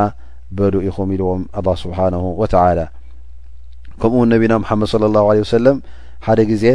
[0.57, 2.79] በሉ ኢኹም ኢልዎም ኣ ስብሓነሁ ወተላ
[4.01, 5.77] ከምኡ ነቢና ምሓመድ ለ ላሁ ለ ሰለም
[6.27, 6.65] ሓደ ግዜ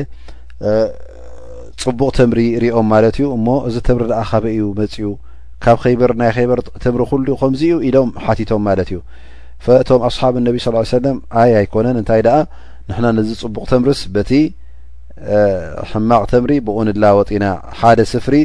[1.83, 5.09] ፅቡቕ ተምሪ ሪኦም ማለት እዩ እሞ እዚ ትምሪ ድኣ ከበ እዩ መፅኡ
[5.65, 8.99] ካብ ከይበር ናይ ከበር ትምሪ ኩሉ ከምዚ እዩ ኢሎም ሓቲቶም ማለት እዩ
[9.65, 12.39] ፈእቶም ኣስሓብ እነቢ ስ ሰለም ኣ ኣይኮነን እንታይ ደኣ
[12.89, 14.33] ንሕና ነዚ ፅቡቕ ተምርስ በቲ
[15.91, 17.47] ሕማቕ ትምሪ ብኡ ንላወጢና
[17.81, 18.37] ሓደ ስፍሪ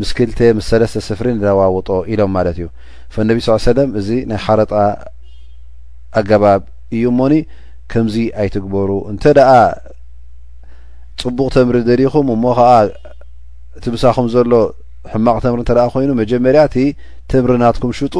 [0.00, 2.66] ምስ ክልተ ምስ ሰለስተ ስፍሪ ንለዋውጦ ኢሎም ማለት እዩ
[3.14, 4.72] ፈነቢ ሳ ሰለም እዚ ናይ ሓረጣ
[6.20, 6.62] ኣገባብ
[6.96, 7.32] እዩ እሞኒ
[7.92, 9.50] ከምዚ ኣይትግበሩ እንተ ደኣ
[11.22, 12.70] ፅቡቕ ተምሪ ደሪኹም እሞ ከዓ
[13.78, 14.52] እቲ ብሳኹም ዘሎ
[15.12, 16.76] ሕማቕ ተምሪ እንተደኣ ኮይኑ መጀመርያ እቲ
[17.32, 18.16] ተምሪ ናትኩም ሽጡ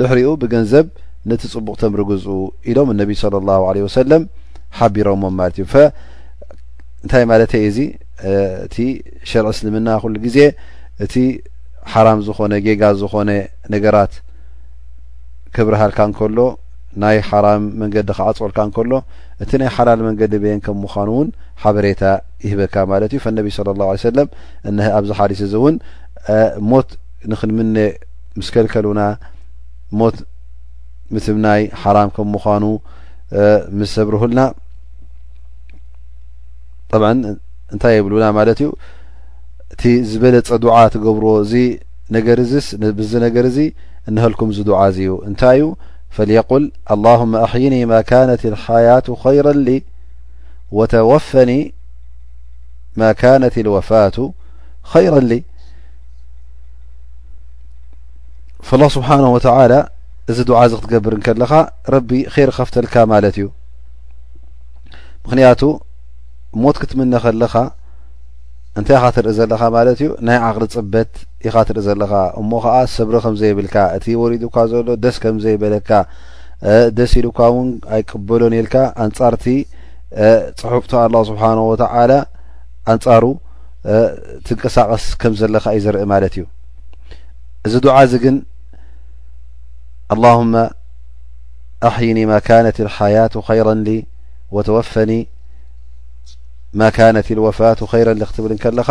[0.00, 0.86] ድሕሪኡ ብገንዘብ
[1.30, 2.38] ነቲ ፅቡቕ ተምሪ ግዝኡ
[2.70, 4.22] ኢሎም እነቢ ለ ላሁ ለ ወሰለም
[4.78, 5.66] ሓቢሮምዎም ማለት እዩ
[7.04, 7.78] እንታይ ማለተ እዚ
[8.66, 8.76] እቲ
[9.30, 10.38] ሸርዒ እስልምና ኩሉ ግዜ
[11.04, 11.14] እቲ
[11.92, 13.30] ሓራም ዝኾነ ጌጋ ዝኾነ
[13.74, 14.12] ነገራት
[15.56, 16.38] ክብርሃልካ ንከሎ
[17.02, 18.92] ናይ ሓራም መንገዲ ክኣፅልካ ንከሎ
[19.42, 21.28] እቲ ናይ ሓላል መንገዲ ብን ከም ምኳኑ እውን
[21.62, 22.02] ሓበሬታ
[22.44, 24.28] ይህበካ ማለት እዩ ፈነቢ ስለ ላه ለ ሰለም
[24.98, 25.76] ኣብዚ ሓዲስ እዚ እውን
[26.70, 26.88] ሞት
[27.32, 27.76] ንክንምነ
[28.40, 29.00] ምስከልከሉና
[30.00, 30.16] ሞት
[31.14, 32.62] ምትምናይ ሓራም ከም ምኳኑ
[33.78, 34.40] ምስ ሰብርህልና
[37.02, 37.04] ብ
[37.74, 38.68] እንታይ የብሉና ማለት እዩ
[39.74, 41.52] እቲ ዝበለፀ ድዓ ትገብርዎ እዚ
[42.16, 42.66] ነገር ዚስ
[43.00, 43.60] ብዚ ነገር ዚ
[44.10, 45.66] እንህልኩም ዝድዓ እዚ እዩ እንታይ እዩ
[46.16, 49.82] فليقل اللهم أحيني ما كانت الحياة خيرا ل
[50.72, 51.74] وتوفني
[52.96, 54.32] ما كانت الوفاة
[54.82, 55.42] خيرا ل
[58.62, 59.88] فالله سبحانه وتعالى
[60.30, 63.48] ዚ دع ز تقبر كل ربي خير خفتلك ملت እዩ
[65.26, 65.62] مخنية
[66.54, 67.44] مت كتمن ل
[68.78, 71.10] እንታይ ኻ ትርኢ ዘለኻ ማለት እዩ ናይ ዓቅሊ ፅበት
[71.48, 75.90] ኢካ ትርኢ ዘለካ እሞ ከዓ ሰብሪ ከምዘይብልካ እቲ ወሪድ እካ ዘሎ ደስ ከም ዘይበለካ
[76.98, 79.46] ደስ ኢልካ እውን ኣይቀበሎን ኢልካ ኣንጻርቲ
[80.62, 82.12] ፅሑብቶ ኣላሁ ስብሓን ወተዓላ
[82.94, 83.24] ኣንጻሩ
[84.48, 86.44] ትንቀሳቀስ ከም ዘለካ እዩ ዘርኢ ማለት እዩ
[87.68, 88.36] እዚ ድዓ እዚ ግን
[90.16, 90.54] ኣላሁመ
[91.90, 93.90] ኣሕይኒ ማ ካነት ልሓያቱ ኸይረን ሊ
[94.56, 95.10] ወተወፈኒ
[96.80, 98.88] ማ ካነት ልዋፋቱ ኸይረን ልኽትብልን ከለኻ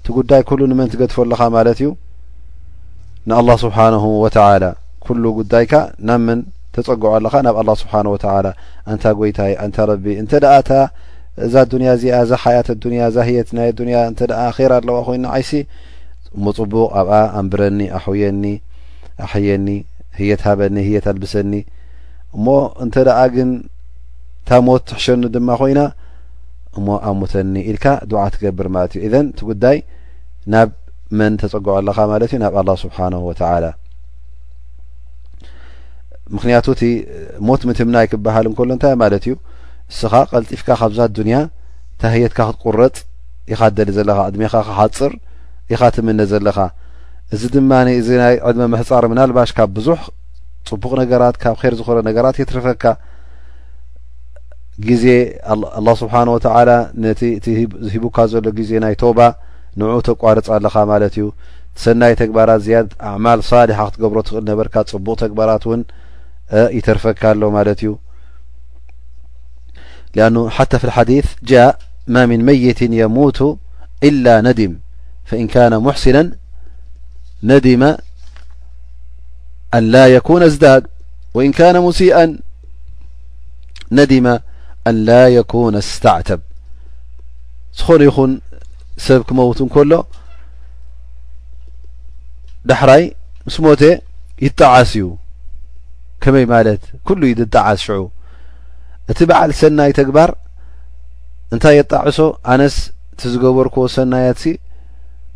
[0.00, 1.88] እቲ ጉዳይ ኩሉ ንመን ትገድፎ ኣለኻ ማለት እዩ
[3.28, 4.64] ንኣላه ስብሓንሁ ወተላ
[5.06, 5.72] ኩሉ ጉዳይካ
[6.08, 6.38] ናብ ምን
[6.74, 8.46] ተፀግዖ ኣለኻ ናብ ኣላ ስብሓን ተላ
[8.92, 10.70] እንታ ጎይታይ እንታ ረቢ እንተ ኣእታ
[11.46, 14.40] እዛ ኣዱንያ እዚኣ እዛ ሓያት ኣያ እዛ ሂየት ናይ ኣያ እተ ራ
[14.80, 15.50] ኣለዋ ኮይና ዓይሲ
[16.44, 18.44] ሙፅቡቅ ኣብኣ ኣንብረኒ ኣሕየኒ
[19.26, 19.66] ኣሕየኒ
[20.18, 21.52] ህየትሃበኒ ህየትልብሰኒ
[22.36, 22.46] እሞ
[22.84, 23.50] እንተ ደኣ ግን
[24.48, 25.80] ታ ሞት ትሕሸኒ ድማ ኮይና
[26.78, 29.78] እሞ ኣብ ሞተኒ ኢልካ ድዓ ትገብር ማለት እዩ እዘን እቲ ጉዳይ
[30.52, 30.70] ናብ
[31.18, 33.66] መን ተፀጉዖ ኣለኻ ማለት እዩ ናብ ኣላ ስብሓንሁ ወተዓላ
[36.36, 36.82] ምክንያቱ እቲ
[37.48, 39.34] ሞት ምትምና ይ ክበሃል እንከሎ እንታይ ማለት እዩ
[39.92, 41.36] እስኻ ቀልጢፍካ ካብዛ ዱንያ
[42.02, 42.96] ታህየትካ ክትቁረጥ
[43.52, 45.12] ኢኻደሊ ዘለኻ ዕድሜኻ ክሓፅር
[45.74, 46.58] ኢኻ ትምነ ዘለኻ
[47.34, 50.00] እዚ ድማ እዚ ናይ ዕድመ ምሕፃር ምናልባሽ ካብ ብዙሕ
[50.68, 52.84] ፅቡቕ ነገራት ካብ ር ዝክረ ነገራት የትርፈካ
[54.86, 55.04] ግዜ
[55.78, 56.38] لله ስብሓنه و
[57.02, 59.18] ነቲ እ ሂቡካ ዘሎ ግዜ ናይ ቶባ
[59.78, 61.24] ንع ተቋርፅ ኣለኻ ማለት እዩ
[61.82, 62.78] ሰናይ ተግባራት ያ
[63.10, 65.82] ኣعማል ሳሊح ክትገብሮ ትኽእል ነበርካ ፅቡቕ ተግባራት ውን
[66.78, 67.90] ይተርፈካ ኣሎ ማለት እዩ
[70.16, 71.52] لአن ሓታى في الሓዲيث ج
[72.14, 73.38] ማ ምن መይት የሙوቱ
[74.08, 74.72] إل ነድም
[75.28, 76.18] فإን كن ሙሕሲና
[77.48, 77.82] ነድመ
[79.78, 80.82] ኣل يكوነ ኣዝዳድ
[81.36, 82.10] و እን كነ ሙሲئ
[83.98, 84.26] ነዲማ
[84.96, 85.14] ነ
[85.88, 86.28] ስዕብ
[87.80, 88.32] ዝኾነ ይኹን
[89.06, 89.92] ሰብ ክመውት ን ከሎ
[92.68, 93.02] ዳሕራይ
[93.46, 93.82] ምስ ሞቴ
[94.46, 95.04] ይጣዓስ እዩ
[96.22, 97.96] ከመይ ማለት ኩሉ ዩድጣዓስ ሽዑ
[99.10, 100.30] እቲ በዓል ሰናይ ተግባር
[101.54, 102.18] እንታይ የጣዕሶ
[102.52, 102.76] ኣነስ
[103.14, 104.54] እቲዝገበርክዎ ሰናያት ሲ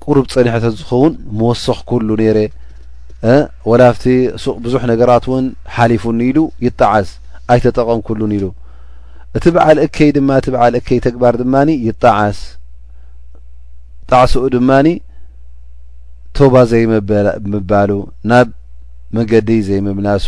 [0.05, 2.38] ቅሩብ ፀኒሕቶት ዝኸውን ምወሰኽ ኩሉ ነይረ
[3.70, 4.05] ወላፍቲ
[4.64, 5.46] ብዙሕ ነገራት እውን
[5.76, 7.09] ሓሊፉኒ ኢሉ ይጣዓስ
[7.55, 8.44] ኣይተጠቐም ኩሉን ኢሉ
[9.37, 12.39] እቲ በዓል እከይ ድማ እቲ በዓል እከይ ተግባር ድማኒ ይጣዓስ
[14.11, 14.89] ጣዕስኡ ድማኒ
[16.39, 17.91] ቶባ ዘይምባሉ
[18.30, 18.49] ናብ
[19.16, 20.26] መንገዲ ዘይምምላሱ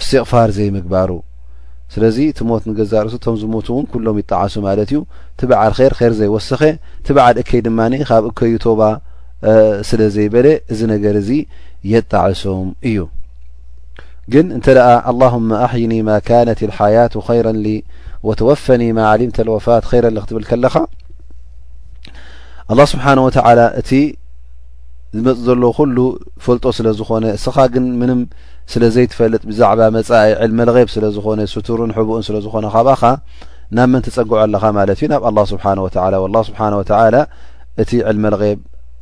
[0.00, 1.10] እስትቕፋር ዘይምግባሩ
[1.94, 5.00] ስለዚ እቲ ሞት ንገዛርእሱ ቶም ዝሞቱ እውን ኩሎም ይጣዓሱ ማለት እዩ
[5.34, 6.62] እቲ በዓል ር ኸር ዘይወሰኸ
[7.00, 8.80] እቲ በዓል እከይ ድማኒ ካብ እከዩ ቶባ
[9.90, 11.30] ስለ ዘይበለ እዚ ነገር እዚ
[11.92, 12.98] የጣዕሶም እዩ
[14.32, 17.48] ግን እንተ ኣ ኣللهመ ኣሕይኒ ማ ካነት ሓያቱ خይራ
[18.28, 20.74] ወተወፈኒ ማዓሊምተ ወፋት ኸይረ ክትብል ከለኻ
[22.78, 23.22] له ስብሓንه
[23.80, 23.90] እቲ
[25.16, 25.96] ዝመፅ ዘሎ ኩሉ
[26.44, 28.20] ፈልጦ ስለ ዝኾነ እስኻ ግን ምንም
[28.72, 33.02] ስለ ዘይትፈልጥ ብዛዕባ መጻኢ ዕልመልغብ ስለ ዝኾነ ስቱርን ሕቡኡን ስለ ዝኾነ ካባኻ
[33.76, 35.58] ናብ መን ተጸግዖ ኣለኻ ማለት እዩ ናብ ه ስብ
[36.10, 37.14] ስብ
[37.82, 38.58] እቲ ዕልመልغብ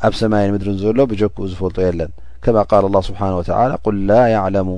[0.06, 2.10] ኣብ ሰማይ ምድርን ዘሎ ብጀክኡ ዝፈልጦ የለን
[2.44, 3.32] ከማ ል ه ስብሓه
[3.96, 4.68] ል ላ ለሙ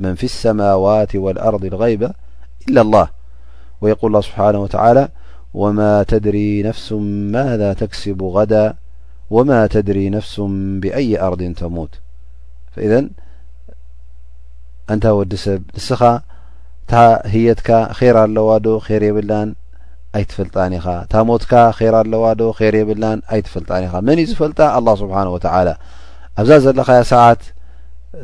[0.00, 2.10] من في السماوات والأرض الغيبة
[2.68, 3.08] إلا الله
[3.80, 5.08] ويقول له سبحنه وتعلى
[5.54, 8.70] وما تدري نفسم ماذا تكسب غدى
[9.30, 11.94] وما تدري نفسم بأي أرض تموت
[12.72, 13.04] فإذ
[14.90, 15.94] أنت وዲسب نس
[17.24, 18.58] هيتك خر لو ر
[19.12, 19.54] ب
[20.28, 20.78] تفلن
[21.42, 22.52] تك ر ل ر
[23.40, 25.76] تفلن من ፈل الله سبحانه وتعالى
[26.44, 27.34] ዛ ل سع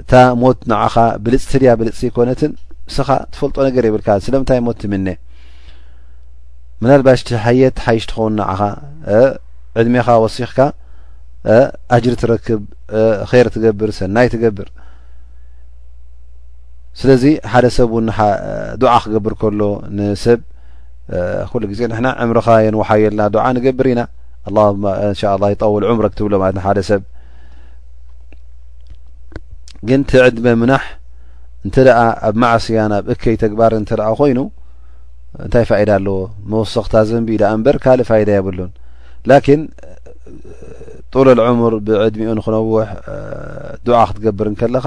[0.00, 0.12] እታ
[0.42, 2.52] ሞት ንዓኻ ብልፅት ድያ ብልፅ ኮነትን
[2.90, 5.08] ንስኻ ትፈልጦ ነገር የብልካ ስለምንታይ ሞት ትምነ
[6.82, 8.60] ምናልባሽቲ ሃየት ሓይሽ ትኸውን ንዓኻ
[9.80, 10.58] ዕድሜኻ ወሲኽካ
[11.96, 12.62] ኣጅሪ ትረክብ
[13.32, 14.68] ር ትገብር ሰናይ ትገብር
[17.00, 18.06] ስለዚ ሓደ ሰብ እውን
[18.82, 19.60] ድዓ ክገብር ከሎ
[19.96, 20.40] ንሰብ
[21.52, 24.00] ኩሉግዜ ንሕና ዕምርኻ የንወሓየልና ድ ንገብር ኢና
[24.54, 24.58] ን
[25.54, 27.02] ይጠውል ዑምረክትብሎለትሰብ
[29.88, 30.84] ግን ቲ ዕድመ ምናح
[31.66, 31.76] እንተ
[32.28, 33.80] ኣብ ማعስያብ እከይ ተግባር እ
[34.18, 34.38] ኮይኑ
[35.44, 36.16] እንታይ فኢዳ ኣለዎ
[36.52, 38.70] መوሰኽታ ዘንቢል እበር ካلእ ፋيዳ የብሉን
[39.30, 39.60] لكن
[41.12, 42.88] طል العምር ብዕድሚኡ ክነውح
[43.86, 44.86] دع ክትقብር ከለኻ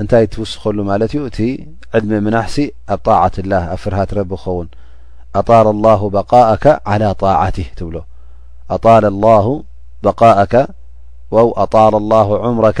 [0.00, 1.38] እንታይ ትوስኸሉ ማለት ዩ እቲ
[1.96, 2.56] ዕድመ ምናح ሲ
[2.94, 4.68] ኣብ طعة لله ኣብ ፍرሃት ረቢ ክኸውን
[5.40, 7.96] ኣطل الله بقاءك على طاعት ትብሎ
[8.74, 9.46] ኣطل الله
[10.06, 10.54] በقءك
[11.62, 12.28] ኣطل الله
[12.58, 12.80] ምرك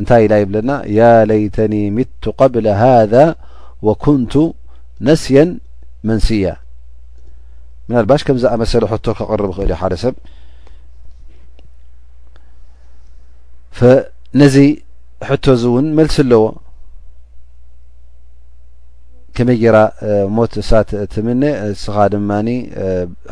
[0.00, 3.14] እንታይ ኢላ ይብለና ያ ለይተኒ ምቱ قብለ ሃذ
[3.86, 4.32] ወኩንቱ
[5.06, 5.50] ነስያን
[6.08, 6.46] መንስያ
[7.88, 10.14] ምናልባሽ ከምዝኣመሰለ ቶ ከቀርቡ ኽእል ዩ ሓደ ሰብ
[14.40, 14.56] ነዚ
[15.28, 16.42] ሕቶ እዚ እውን መልሲ ኣለዎ
[19.36, 19.78] ከመይ ጌራ
[20.36, 22.30] ሞት እሳት ትም ንስኻ ድማ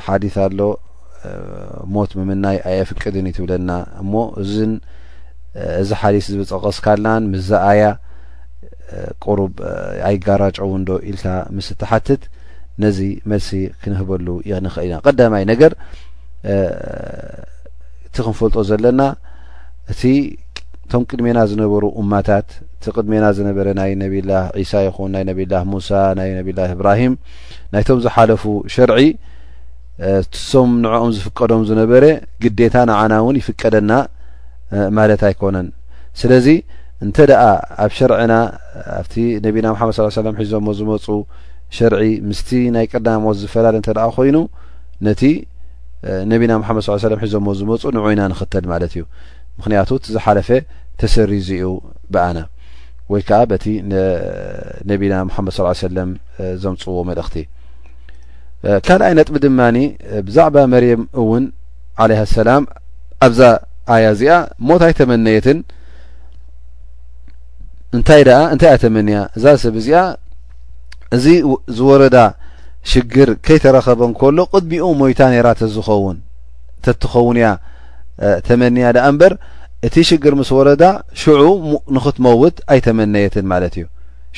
[0.06, 0.60] ሓዲث ኣሎ
[1.94, 3.70] ሞት ምምናይ ኣይፍቅድን እይትብለና
[4.02, 4.12] እሞ
[4.42, 4.46] እ
[5.82, 7.84] እዚ ሓሊት ዝብፀቀስካልናን ምዘኣያ
[9.26, 9.52] ቁሩብ
[10.09, 11.24] ኣይጋራጨ ውንዶ ኢልካ
[11.57, 12.22] ምስ እትሓትት
[12.82, 12.98] ነዚ
[13.30, 13.48] መልሲ
[13.82, 15.72] ክንህበሉ ይንኽእል ኢና ቀዳማይ ነገር
[18.09, 19.00] እቲ ክንፈልጦ ዘለና
[19.92, 20.02] እቲ
[20.84, 26.30] እቶም ቅድሜና ዝነበሩ እማታት እቲ ቅድሜና ዝነበረ ናይ ነብላህ ዒሳ ይኹን ናይ ነብላህ ሙሳ ናይ
[26.38, 27.14] ነብላ እብራሂም
[27.74, 28.44] ናይቶም ዝሓለፉ
[28.74, 29.00] ሸርዒ
[30.20, 32.04] እሶም ንዕኦም ዝፍቀዶም ዝነበረ
[32.44, 33.90] ግዴታ ንዓና እውን ይፍቀደና
[34.98, 35.68] ማለት ኣይኮነን
[36.20, 36.46] ስለዚ
[37.04, 37.42] እንተ ደኣ
[37.84, 38.34] ኣብ ሸርዒና
[39.00, 39.14] ኣብቲ
[39.46, 41.06] ነቢና ምሓምድ ሰለም ሒዞዎ ዝመፁ
[41.76, 44.36] ሸርዒ ምስቲ ናይ ቅድናሞት ዝፈላለዩ እንተደ ኮይኑ
[45.06, 45.22] ነቲ
[46.32, 49.04] ነቢና ሙሓመድ ሰለም ሒዞዎ ዝመፁ ንዑይና ንኽተል ማለት እዩ
[49.58, 50.48] ምክንያቱ እቲዝሓለፈ
[51.00, 51.70] ተሰሪ እዚኡ
[52.14, 52.38] ብኣና
[53.12, 53.64] ወይ ከዓ በቲ
[54.90, 55.56] ነቢና ሙሓመድ
[55.98, 56.10] ለም
[56.62, 57.36] ዘምፅዎ መልእክቲ
[58.86, 59.76] ካልኣይ ነጥሚድማኒ
[60.28, 61.44] ብዛዕባ መርየም እውን
[62.04, 62.62] ዓለይ ኣሰላም
[63.26, 63.38] ኣዛ
[63.95, 64.32] ኣያ እዚኣ
[64.68, 65.59] ሞት ኣይተመነየትን
[67.97, 69.99] እንታይእንታይ ኣ ተመኒያ እዛ ሰብ እዚኣ
[71.16, 71.24] እዚ
[71.76, 72.16] ዝወረዳ
[72.93, 76.18] ሽግር ከይተረኸበን ከሎ ቅድሚኡ ሞይታ ነይራ ተ ዝኸውን
[76.84, 77.49] ተትኸውን ያ
[78.49, 79.32] ተመንያ ድኣ እምበር
[79.87, 80.84] እቲ ሽግር ምስ ወረዳ
[81.22, 81.41] ሽዑ
[81.97, 83.87] ንኽትመውት ኣይተመነየትን ማለት እዩ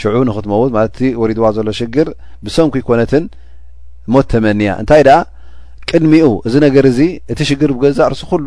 [0.00, 2.08] ሽዑ ንኽትመውት ማለትእቲ ወሪድዋ ዘሎ ሽግር
[2.46, 3.24] ብሰምኪ ይኮነትን
[4.14, 5.18] ሞት ተመኒያ እንታይ ደኣ
[5.90, 7.00] ቅድሚኡ እዚ ነገር እዚ
[7.34, 8.46] እቲ ሽግር ብገዛ ርሱ ኩሉ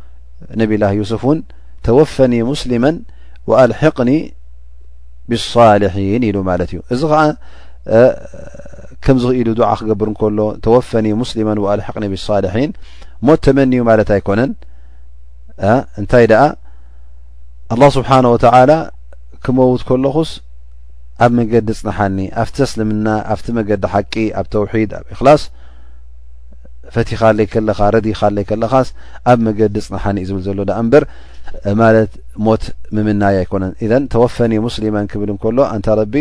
[0.61, 1.39] ነቢላህ ዩስፍ ውን
[1.85, 2.83] ተወፈኒ ሙስሊመ
[3.49, 4.09] ወአልሕቅኒ
[5.31, 7.21] ብሳሊሒን ኢሉ ማለት እዩ እዚ ከዓ
[9.05, 12.71] ከምዚኢሉ ድዓ ክገብር እንከሎ ተወፈኒ ሙስሊመ ወአልሕቅኒ ብሳሊሒን
[13.27, 14.51] ሞት ተመንዩ ማለት ኣይኮነን
[16.01, 16.43] እንታይ ደኣ
[17.73, 18.71] ኣላه ስብሓነه ወተላ
[19.45, 20.31] ክመውት ከለኹስ
[21.25, 25.41] ኣብ መንገዲ ጽንሓኒ ኣፍቲ ተስልምና ኣፍቲ መንገዲ ሓቂ ኣብ ተውሒድ ኣብ እክላስ
[26.95, 28.87] ፈቲኻለይ ከለኻ ረዲኻለይ ከለኻስ
[29.31, 31.03] ኣብ መንገዲ ፅንሓኒ እዩ ዝብል ዘሎ ኣ እምበር
[31.81, 32.11] ማለት
[32.45, 32.63] ሞት
[32.95, 36.15] ምምናይ ኣይኮነን እን ተወፈኒ ሙስሊመን ክብል እንከሎ እንተ ረቢ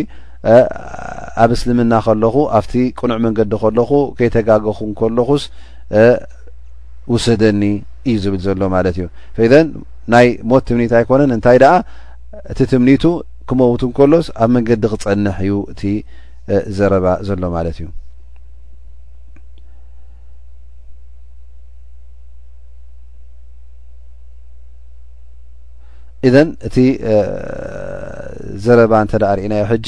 [1.45, 3.91] ኣብ እስልምና ከለኹ ኣብቲ ቅኑዕ መንገዲ ከለኹ
[4.21, 5.43] ከይተጋገኹ እንከለኹስ
[7.15, 7.63] ውሰደኒ
[8.11, 9.07] እዩ ዝብል ዘሎ ማለት እዩ
[9.69, 9.69] ን
[10.15, 11.75] ናይ ሞት ትምኒት ኣይኮነን እንታይ ደኣ
[12.53, 13.05] እቲ ትምኒቱ
[13.51, 15.83] ክመውቱ እንከሎስ ኣብ መንገዲ ክፀንሕ እዩ እቲ
[16.79, 17.89] ዘረባ ዘሎ ማለት እዩ
[26.29, 26.77] እዘን እቲ
[28.65, 29.87] ዘረባ እንተ ርእናዮ ሕጂ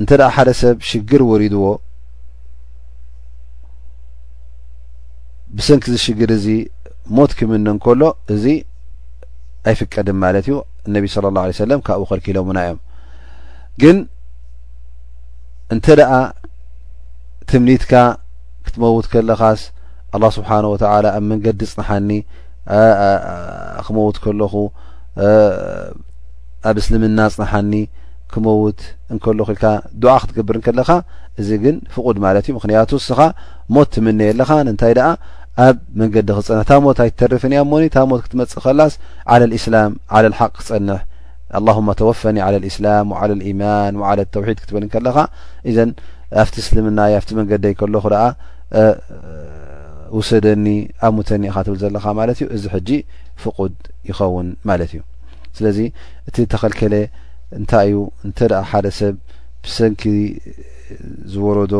[0.00, 1.64] እንተ ሓደ ሰብ ሽግር ወሪድዎ
[5.56, 6.46] ብሰንኪ ዚ ሽግር እዚ
[7.16, 8.02] ሞት ክምነ ንከሎ
[8.34, 8.44] እዚ
[9.70, 10.54] ኣይፍቀድን ማለት እዩ
[10.86, 12.78] እነቢ ለ ላه ሰለም ካብብኡ ከልኪለሙና እዮም
[13.82, 13.96] ግን
[15.74, 16.12] እንተ ደኣ
[17.50, 17.92] ትምኒትካ
[18.64, 19.60] ክትመውት ከለኻስ
[20.16, 22.10] ኣላه ስብሓን ወተላ ኣብ መንገዲ ፅንሓኒ
[23.86, 24.54] ክመውት ከለኹ
[26.68, 27.72] ኣብ እስልምና ጽንሓኒ
[28.32, 28.80] ክመውት
[29.12, 29.64] እንከሎ ኪኢልካ
[30.02, 30.90] ድዓ ክትግብር ን ከለኻ
[31.40, 33.18] እዚ ግን ፍቑድ ማለት እዩ ምክንያቱ እስኻ
[33.74, 35.08] ሞት ትምነየ ኣለኻ ንንታይ ደኣ
[35.66, 38.92] ኣብ መንገዲ ክትጸንሕ ታ ሞት ኣይትተርፍን እያ ሞኒ ታብ ሞት ክትመጽእ ኸላስ
[39.34, 39.92] ዓለ እስላም
[40.24, 41.00] ለ ሓቅ ክትፀንሕ
[41.58, 45.16] ኣላሁማ ተወፈኒ ዓል ልእስላም ዓል ልኢማን ዓለ ተውሒድ ክትብል ን ከለኻ
[45.70, 45.90] እዘን
[46.42, 48.24] ኣብቲ እስልምና ኣብቲ መንገዲ ኣይከለኹ ደኣ
[50.16, 50.66] ውሰደኒ
[51.06, 52.90] ኣብ ሙተኒ ኢካ ትብል ዘለካ ማለት እዩ እዚ ሕጂ
[53.42, 53.74] ፍቁድ
[54.08, 55.00] ይኸውን ማለት እዩ
[55.56, 55.78] ስለዚ
[56.28, 56.94] እቲ ተኸልከለ
[57.58, 59.14] እንታይ እዩ እንተደኣ ሓደ ሰብ
[59.64, 60.02] ብሰንኪ
[61.32, 61.74] ዝወረዶ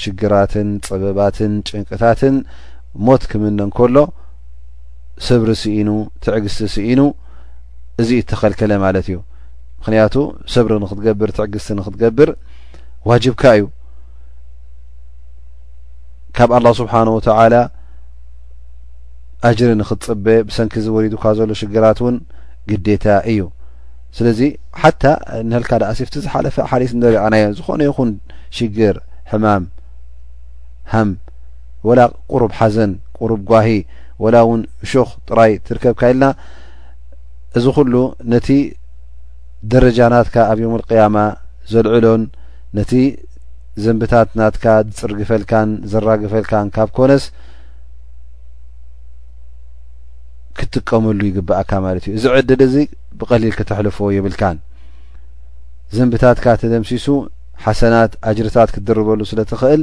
[0.00, 2.36] ሽግራትን ፀበባትን ጭንቅታትን
[3.06, 3.96] ሞት ክምነን ከሎ
[5.28, 5.88] ሰብሪ ስኢኑ
[6.24, 7.00] ትዕግስቲ ሲኢኑ
[8.02, 9.18] እዚ ተኸልከለ ማለት እዩ
[9.80, 10.14] ምክንያቱ
[10.54, 12.30] ሰብሪ ንክትገብር ትዕግስቲ ንክትገብር
[13.10, 13.64] ዋጅብካ እዩ
[16.36, 17.54] ካብ ኣላه ስብሓን ወተላ
[19.48, 22.16] ኣጅሪ ንክትፅበ ብሰንኪ ዝወሪዱካ ዘሎ ሽግራት እውን
[22.70, 23.40] ግዴታ እዩ
[24.16, 24.40] ስለዚ
[24.82, 25.02] ሓታ
[25.48, 28.10] ንህልካ ዳ ኣሴፍቲ ዝሓለፈ ሓሊስ እንዘዓናዮ ዝኾነ ይኹን
[28.56, 28.96] ሽግር
[29.30, 29.64] ሕማም
[30.92, 31.10] ሃም
[31.88, 32.00] ወላ
[32.32, 33.68] ቁሩብ ሓዘን ቁሩብ ጓሂ
[34.24, 34.60] ወላ እውን
[34.90, 36.24] ሾኽ ጥራይ ትርከብካ ኢልና
[37.58, 37.94] እዚ ኩሉ
[38.32, 38.48] ነቲ
[39.72, 41.16] ደረጃናትካ ኣብ ዮም ቅያማ
[41.72, 42.22] ዘልዕሎን
[42.78, 42.90] ነቲ
[43.84, 44.64] ዘምብታት ናትካ
[44.94, 47.24] ዝፅርግፈልካን ዘራግፈልካን ካብ ኮነስ
[50.58, 52.74] ክትጥቀመሉ ይግብአካ ማለት እዩ እዚ ዕድድ እዚ
[53.20, 54.58] ብቀሊል ክተሕልፎ የብልካን
[55.96, 57.06] ዘምብታትካ ተደምሲሱ
[57.64, 59.82] ሓሰናት ኣጅርታት ክትድርበሉ ስለትኽእል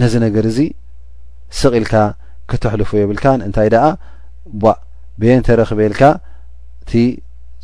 [0.00, 0.58] ነዚ ነገር እዚ
[1.58, 1.94] ስቒኢልካ
[2.50, 3.86] ክተሕልፎ የብልካን እንታይ ደኣ
[4.64, 4.74] ዋ
[5.22, 6.02] ቤን ተረክበልካ
[6.82, 6.92] እቲ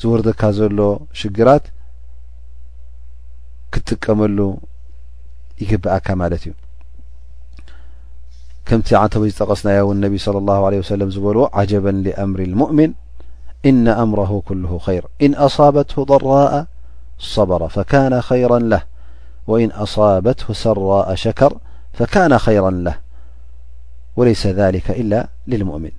[0.03, 0.79] ዝወርደካ ዘሎ
[1.21, 1.65] ሽግራት
[3.73, 4.57] كتتمل
[5.61, 6.49] يقبك ت
[8.67, 11.09] كمت عنسن نبي صلى الله عليه وسلم
[11.41, 12.93] ل عجبا لأمر المؤمن
[13.67, 16.67] إن أمره كله خير إن أصابته ضراء
[17.19, 18.83] صبر فكان خيرا له
[19.47, 21.57] وإن أصابته سراء شكر
[21.93, 22.97] فكان خيرا له
[24.17, 25.91] و ليس ذلك إلا للمؤمن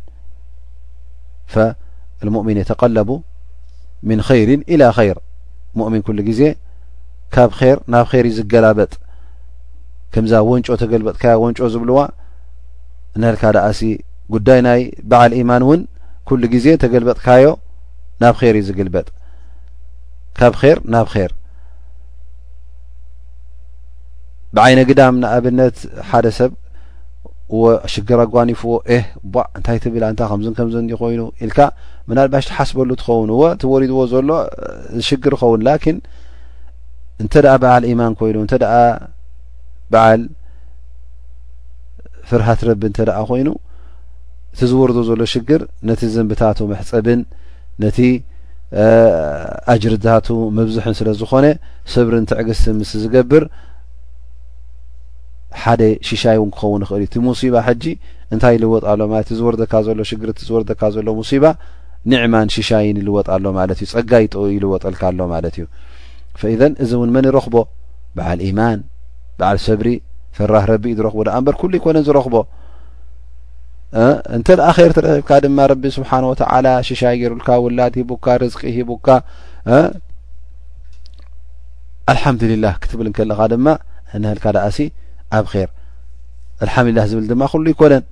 [1.48, 3.22] فالمؤمن يتقلب
[4.04, 5.18] من خير الى خير
[5.76, 6.56] ؤ ل
[7.36, 8.92] ካብ ር ናብ ኸር እዩ ዝገላበጥ
[10.14, 12.00] ከምዛ ወንጮ ተገልበጥካዮ ወንጮ ዝብልዋ
[13.22, 13.80] ነልካ ደኣሲ
[14.34, 15.82] ጉዳይ ናይ በዓል ኢማን እውን
[16.28, 17.46] ኩሉ ግዜ ተገልበጥካዮ
[18.22, 19.08] ናብ ር እዩ ዝግልበጥ
[20.40, 21.32] ካብ ር ናብ ር
[24.56, 25.78] ብዓይነ ግዳም ንኣብነት
[26.10, 26.52] ሓደ ሰብ
[27.62, 28.98] ወሽግር ኣጓኒፉዎ እ
[29.34, 31.60] ቡዕ እንታይ ትብል እንታ ከምዝን ከምዝን ይኮይኑ ኢልካ
[32.10, 34.30] ምናልባሽቲሓስበሉ ትኸውን ዎ ትወሪድዎ ዘሎ
[35.00, 35.98] ዝሽግር ይኸውን ኪን
[37.22, 38.74] እንተ ደኣ በዓል ኢማን ኮይኑ እንተደኣ
[39.94, 40.22] በዓል
[42.30, 43.50] ፍርሃት ረቢ እንተ ደኣ ኮይኑ
[44.54, 47.22] እቲ ዝወርዶ ዘሎ ሽግር ነቲ ዘምብታቱ መሕፀብን
[47.84, 48.00] ነቲ
[49.74, 51.46] ኣጅርድታቱ መብዝሕን ስለ ዝኮነ
[51.94, 53.44] ሰብሪንትዕግስትን ምስ ዝገብር
[55.64, 57.84] ሓደ ሽሻይ እውን ክኸውን ይኽእል እዩ ቲ ሙሲባ ሓጂ
[58.34, 61.46] እንታይ ይልወጥ ኣሎ ማለት እ ዝወርደካ ዘሎ ሽግር እቲ ዝወርደካ ዘሎ ሙሲባ
[62.12, 65.66] ኒዕማን ሽሻይን ይልወጥ ኣሎ ማለት እዩ ፀጋይጦ ይልወጠልካ ኣሎ ማለት እዩ
[66.42, 67.56] ፈን እዚ እውን መን ይረኽቦ
[68.18, 68.80] በዓል ኢማን
[69.40, 69.88] በዓል ሰብሪ
[70.38, 72.36] ፍራህ ረቢ እዩ ዝረኽቡ ኣ እበር ኩሉ ይኮነን ዝረኽቦ
[74.36, 79.08] እንተ ኣ ር ትረክብካ ድማ ረቢ ስብሓንه ወተላ ሽሻይ ገይሩልካ ውላድ ሂቡካ ርዝቂ ሂቡካ
[82.12, 83.68] አልሓምዱላه ክትብል ንከለኻ ድማ
[84.22, 84.78] ንህልካ ኣሲ
[85.38, 85.46] ኣብ
[86.66, 88.04] ር ሓምዱላ ዝብል ድማ ኩሉ ይኮነን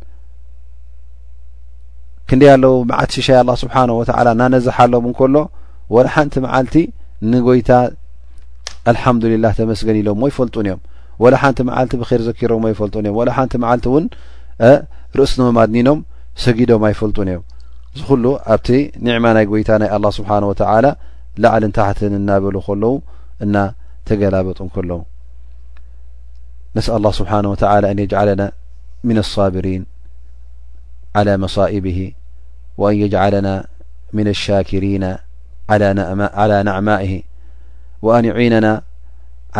[2.29, 5.35] ክንዲያ ኣለው መዓልቲ ሽሻይ ኣ ስብሓንه ወላ እናነዝሓ ሎም ንከሎ
[5.93, 6.75] ወ ሓንቲ መዓልቲ
[7.31, 7.69] ንጎይታ
[8.89, 10.79] አልሓምዱلላه ተመስገን ኢሎም ሞ ይፈልጡን እዮም
[11.23, 14.05] وላ ሓንቲ መዓልቲ ብኸር ዘኪሮም ይፈልጡን እዮም وላ ሓንቲ መዓልቲ እውን
[15.19, 15.99] ርእስማድኒኖም
[16.45, 17.43] ሰጊዶም ኣይፈልጡን እዮም
[17.95, 18.67] እዝ ኩሉ ኣብቲ
[19.05, 20.53] ኒዕማ ናይ ጎይታ ናይ لله ስብሓه و
[21.43, 22.93] ላዕልን ታሕት እናበሉ ከለዉ
[23.45, 23.55] እና
[24.07, 24.99] ተገላበጡ ከለዉ
[26.75, 27.55] ነስ لله ስብሓنه و
[27.93, 28.41] እን የجለና
[29.07, 29.83] ምن لصብሪን
[31.17, 31.85] على መصኢብ
[32.81, 33.47] وን የجለና
[34.27, 34.83] لሻكሪ
[35.81, 35.87] لى
[36.67, 37.11] ነዕማእ
[38.05, 38.67] ወአንይዒነና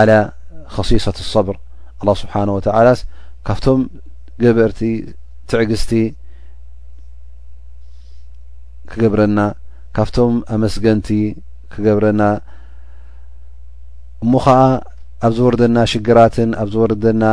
[0.01, 0.11] ዓላ
[0.73, 1.55] ከሲሰት صብር
[2.03, 2.99] ኣه ስብሓን ወተላስ
[3.47, 3.79] ካብቶም
[4.43, 4.79] ገብርቲ
[5.49, 5.91] ትዕግዝቲ
[8.91, 9.39] ክገብረና
[9.95, 11.07] ካብቶም ኣመስገንቲ
[11.73, 12.21] ክገብረና
[14.23, 14.59] እሙ ኸዓ
[15.25, 17.23] ኣብ ዝወርደና ሽግራትን ኣብ ዝወርደና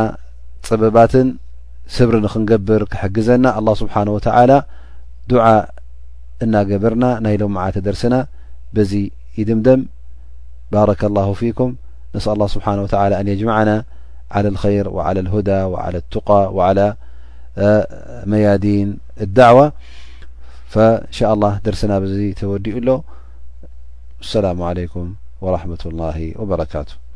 [0.67, 1.27] ጽበባትን
[1.95, 4.51] ስብሪ ንክንገብር ክሕግዘና ኣلله ስብሓንه ወተላ
[5.29, 5.45] ዱዓ
[6.43, 8.15] እናገበርና ናይ ሎምዓ ተደርስና
[8.75, 8.91] በዚ
[9.39, 9.81] ይድምደም
[10.71, 11.75] بارك الله فيكم
[12.15, 13.83] نسأ الله سبحانه وتعالى ان يجمعنا
[14.31, 16.95] على الخير وعلى الهدى وعلى التقى وعلى
[18.25, 19.71] ميادين الدعوى
[20.67, 22.99] فان شاء الله درسنا بز تو ل
[24.21, 27.08] السلام عليكم ورحمة الله وبركات